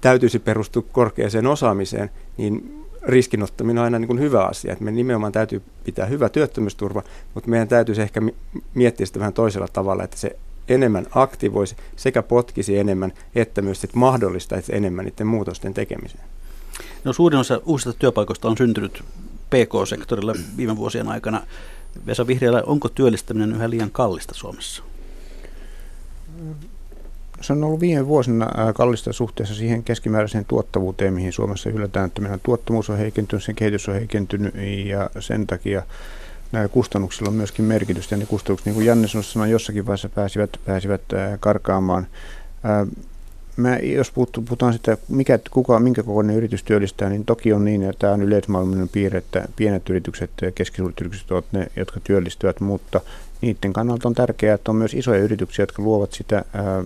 [0.00, 4.72] täytyisi perustua korkeaseen osaamiseen, niin riskinottaminen on aina niin kuin hyvä asia.
[4.72, 7.02] Että me nimenomaan täytyy pitää hyvä työttömyysturva,
[7.34, 8.22] mutta meidän täytyisi ehkä
[8.74, 10.36] miettiä sitä vähän toisella tavalla, että se
[10.68, 16.24] enemmän aktivoisi sekä potkisi enemmän, että myös sit mahdollistaisi enemmän niiden muutosten tekemiseen.
[17.04, 19.04] No suurin osa uusista työpaikoista on syntynyt
[19.50, 21.42] PK-sektorilla viime vuosien aikana.
[22.06, 24.82] Vesa Vihriälä, onko työllistäminen yhä liian kallista Suomessa?
[27.40, 32.40] Se on ollut viime vuosina kallista suhteessa siihen keskimääräiseen tuottavuuteen, mihin Suomessa yllätään, että meidän
[32.42, 35.82] tuottavuus on heikentynyt, sen kehitys on heikentynyt ja sen takia
[36.52, 38.14] näillä kustannuksilla on myöskin merkitystä.
[38.14, 41.02] Ja ne kustannukset, niin kuin Janne sanoi, jossakin vaiheessa pääsivät, pääsivät
[41.40, 42.06] karkaamaan.
[43.56, 47.98] Mä, jos puhutaan sitä, mikä, kuka, minkä kokoinen yritys työllistää, niin toki on niin, että
[47.98, 53.00] tämä on yleismaailmallinen piirre, että pienet yritykset ja keskisuuret yritykset ovat ne, jotka työllistyvät, mutta
[53.40, 56.84] niiden kannalta on tärkeää, että on myös isoja yrityksiä, jotka luovat sitä ää,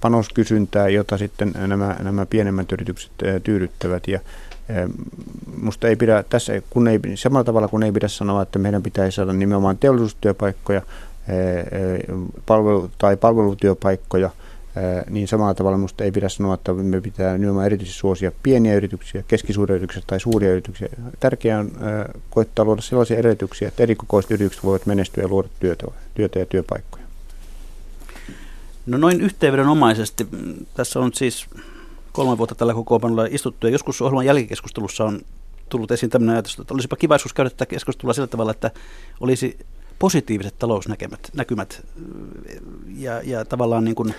[0.00, 4.08] panoskysyntää, jota sitten nämä, nämä pienemmät yritykset ää, tyydyttävät.
[4.08, 4.20] Ja
[5.62, 9.16] Musta ei pidä, tässä, kun ei, samalla tavalla kuin ei pidä sanoa, että meidän pitäisi
[9.16, 10.82] saada nimenomaan teollisuustyöpaikkoja
[12.46, 14.30] palvelu, tai palvelutyöpaikkoja,
[15.10, 19.24] niin samalla tavalla minusta ei pidä sanoa, että me pitää nimenomaan erityisesti suosia pieniä yrityksiä,
[19.28, 20.88] keskisuuria yrityksiä tai suuria yrityksiä.
[21.20, 21.72] Tärkeää on
[22.30, 27.04] koettaa luoda sellaisia edellytyksiä, että erikokoiset yritykset voivat menestyä ja luoda työtä, työtä ja työpaikkoja.
[28.86, 31.46] No noin yhteenvedonomaisesti, mm, tässä on siis
[32.12, 35.20] kolme vuotta tällä kokoonpanolla istuttu ja joskus ohjelman jälkikeskustelussa on
[35.68, 38.70] tullut esiin tämmöinen ajatus, että olisipa kiva joskus käydä tätä keskustelua sillä tavalla, että
[39.20, 39.58] olisi
[39.98, 41.86] positiiviset talousnäkymät näkymät,
[42.96, 44.14] ja, ja tavallaan niin kuin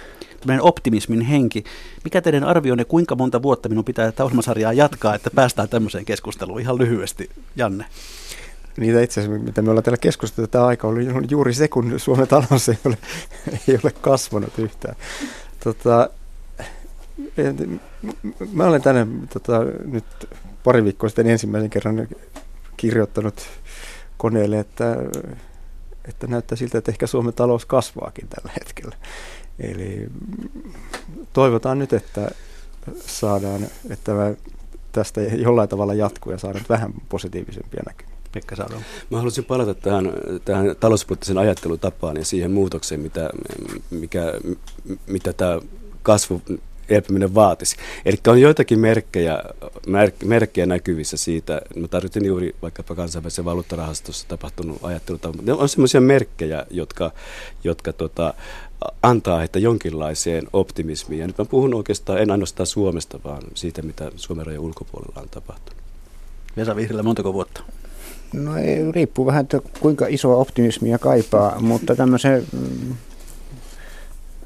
[0.62, 1.64] optimismin henki.
[2.04, 6.60] Mikä teidän arvionne, kuinka monta vuotta minun pitää tätä ohjelmasarjaa jatkaa, että päästään tämmöiseen keskusteluun?
[6.60, 7.86] Ihan lyhyesti, Janne.
[8.78, 12.28] Niitä itse asiassa, mitä me ollaan täällä keskusteltu tämä aika, oli juuri se, kun Suomen
[12.28, 12.98] talous ei ole,
[13.68, 14.96] ei ole kasvanut yhtään.
[15.64, 16.10] Tota,
[18.54, 20.06] mä olen tänne tota, nyt
[20.64, 22.08] pari viikkoa sitten ensimmäisen kerran
[22.78, 23.42] kirjoittanut
[24.18, 24.96] koneelle, että,
[26.08, 28.96] että näyttää siltä, että ehkä Suomen talous kasvaakin tällä hetkellä.
[29.60, 30.08] Eli
[31.34, 32.32] toivotaan nyt, että
[33.00, 34.36] saadaan, että
[34.92, 38.16] tästä jollain tavalla jatkuu ja saadaan vähän positiivisempia näkymiä.
[38.32, 38.76] Pekka Saado.
[39.10, 40.14] Mä haluaisin palata tähän,
[40.46, 43.30] tähän talouspoliittisen ajattelutapaan ja siihen muutokseen, mitä,
[43.90, 44.34] mikä,
[45.08, 45.60] mitä tämä
[46.04, 46.42] kasvu
[46.90, 47.76] elpyminen vaatisi.
[48.06, 49.44] Eli on joitakin merkkejä,
[50.26, 56.66] merkkejä näkyvissä siitä, mä tarvitsin juuri vaikkapa kansainvälisessä valuuttarahastossa tapahtunut ajattelutapa, mutta on sellaisia merkkejä,
[56.70, 57.12] jotka,
[57.64, 58.34] jotka tota,
[59.04, 61.20] antaa heitä jonkinlaiseen optimismiin.
[61.20, 65.30] Ja nyt mä puhun oikeastaan en ainoastaan Suomesta, vaan siitä, mitä Suomen rajan ulkopuolella on
[65.30, 65.82] tapahtunut.
[66.58, 67.62] Vesa Vihreällä montako vuotta?
[68.34, 72.96] No ei, riippuu vähän, että kuinka isoa optimismia kaipaa, mutta tämmöisen mm,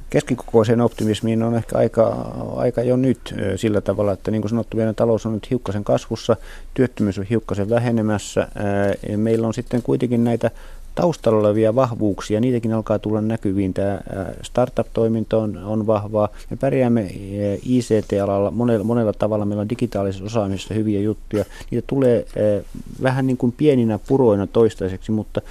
[0.09, 4.95] keskikokoiseen optimismiin on ehkä aika, aika jo nyt sillä tavalla, että niin kuin sanottu, meidän
[4.95, 6.35] talous on nyt hiukkasen kasvussa,
[6.73, 8.47] työttömyys on hiukkasen vähenemässä.
[9.17, 10.51] Meillä on sitten kuitenkin näitä
[10.95, 13.73] taustalla olevia vahvuuksia, niitäkin alkaa tulla näkyviin.
[13.73, 13.99] Tämä
[14.41, 16.29] startup-toiminta on, on vahvaa.
[16.49, 17.11] Me pärjäämme
[17.65, 19.45] ICT-alalla monella, monella tavalla.
[19.45, 21.45] Meillä on digitaalisessa osaamisessa hyviä juttuja.
[21.71, 22.25] Niitä tulee
[23.03, 25.41] vähän niin kuin pieninä puroina toistaiseksi, mutta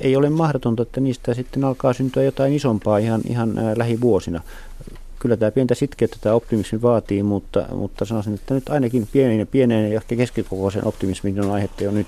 [0.00, 4.40] ei ole mahdotonta, että niistä sitten alkaa syntyä jotain isompaa ihan, ihan lähivuosina.
[5.18, 9.92] Kyllä tämä pientä sitkeyttä tämä optimismi vaatii, mutta, mutta sanoisin, että nyt ainakin pienen, pienen
[9.92, 12.06] ja keskikokoisen optimismin on aihetta jo nyt.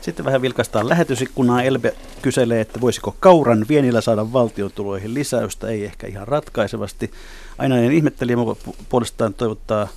[0.00, 1.62] Sitten vähän vilkaistaan lähetysikkunaa.
[1.62, 7.10] Elbe kyselee, että voisiko kauran vienillä saada valtiotuloihin lisäystä, ei ehkä ihan ratkaisevasti.
[7.58, 8.36] Ainainen ihmettelijä
[8.88, 9.88] puolestaan toivottaa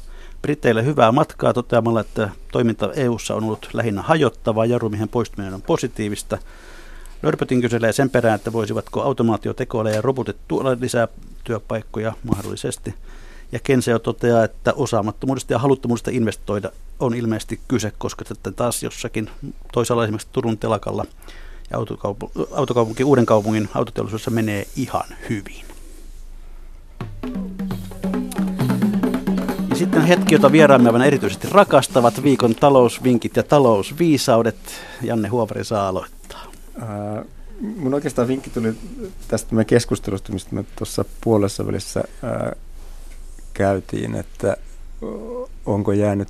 [0.41, 6.38] Briteille hyvää matkaa toteamalla, että toiminta EU:ssa on ollut lähinnä hajottavaa, jarrumiehen poistuminen on positiivista.
[7.26, 11.07] Nörpötin kyselee sen perään, että voisivatko automaatio, tekoäly ja robotit tuoda lisää
[11.43, 12.95] työpaikkoja mahdollisesti.
[13.51, 19.30] Ja Kenseo toteaa, että osaamattomuudesta ja haluttomuudesta investoida on ilmeisesti kyse, koska sitten taas jossakin
[19.73, 21.05] toisella esimerkiksi Turun telakalla
[21.71, 25.65] ja autokaupunki, autokaupunki Uuden kaupungin autoteollisuudessa menee ihan hyvin.
[29.69, 34.57] Ja sitten hetki, jota vieraamme aivan erityisesti rakastavat, viikon talousvinkit ja talousviisaudet.
[35.01, 36.24] Janne Huovari saa aloittaa.
[37.61, 38.73] Mun oikeastaan vinkki tuli
[39.28, 42.55] tästä meidän keskustelusta, mistä me tuossa puolessa välissä ää,
[43.53, 44.57] käytiin, että
[45.65, 46.30] onko jäänyt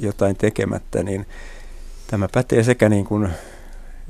[0.00, 1.26] jotain tekemättä, niin
[2.06, 3.28] tämä pätee sekä niin kuin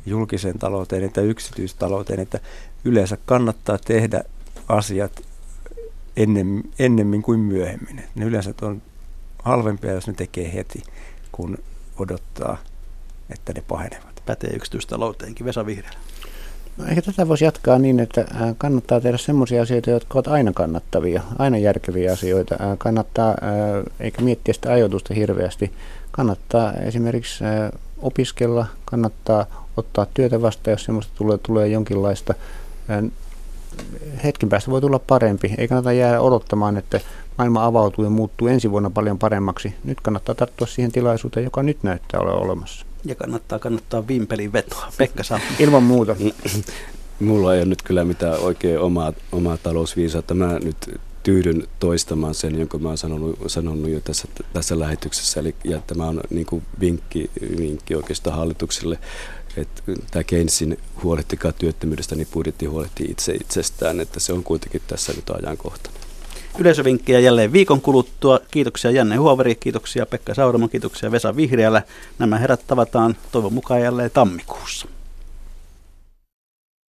[0.06, 2.40] julkisen talouteen että yksityistalouteen, että
[2.84, 4.24] yleensä kannattaa tehdä
[4.68, 5.22] asiat
[6.16, 8.02] ennem, ennemmin kuin myöhemmin.
[8.14, 8.82] Ne yleensä on
[9.42, 10.82] halvempia, jos ne tekee heti,
[11.32, 11.58] kun
[11.98, 12.58] odottaa,
[13.30, 14.05] että ne pahenevat.
[14.26, 15.46] Pätee yksityistalouteenkin.
[15.46, 15.90] Vesa Vihreä.
[16.76, 18.24] No ehkä tätä voisi jatkaa niin, että
[18.58, 22.56] kannattaa tehdä sellaisia asioita, jotka ovat aina kannattavia, aina järkeviä asioita.
[22.78, 23.34] Kannattaa,
[24.00, 25.72] eikä miettiä sitä ajoitusta hirveästi.
[26.10, 27.44] Kannattaa esimerkiksi
[27.98, 29.46] opiskella, kannattaa
[29.76, 32.34] ottaa työtä vastaan, jos semmoista tulee, tulee jonkinlaista.
[34.24, 35.54] Hetken päästä voi tulla parempi.
[35.58, 37.00] Ei kannata jäädä odottamaan, että
[37.38, 39.74] maailma avautuu ja muuttuu ensi vuonna paljon paremmaksi.
[39.84, 42.85] Nyt kannattaa tarttua siihen tilaisuuteen, joka nyt näyttää olevan olemassa.
[43.06, 44.92] Ja kannattaa kannattaa vimpelin vetoa.
[44.98, 45.40] Pekka saa.
[45.58, 46.16] Ilman muuta.
[47.20, 50.34] Mulla ei ole nyt kyllä mitään oikein omaa, omaa talousviisautta.
[50.34, 55.40] Mä nyt tyydyn toistamaan sen, jonka mä oon sanonut, sanonut jo tässä, tässä lähetyksessä.
[55.40, 58.98] Eli, ja tämä on niin kuin vinkki, vinkki oikeastaan hallitukselle,
[59.56, 65.12] että tämä Keynesin huolehtikaa työttömyydestä, niin budjetti huolehtii itse itsestään, että se on kuitenkin tässä
[65.12, 65.90] nyt ajankohta.
[66.58, 68.40] Yleisövinkkejä jälleen viikon kuluttua.
[68.50, 71.82] Kiitoksia Janne Huoveri, kiitoksia Pekka Sauramo, kiitoksia Vesa Vihriälä.
[72.18, 74.88] Nämä herrat tavataan toivon mukaan jälleen tammikuussa.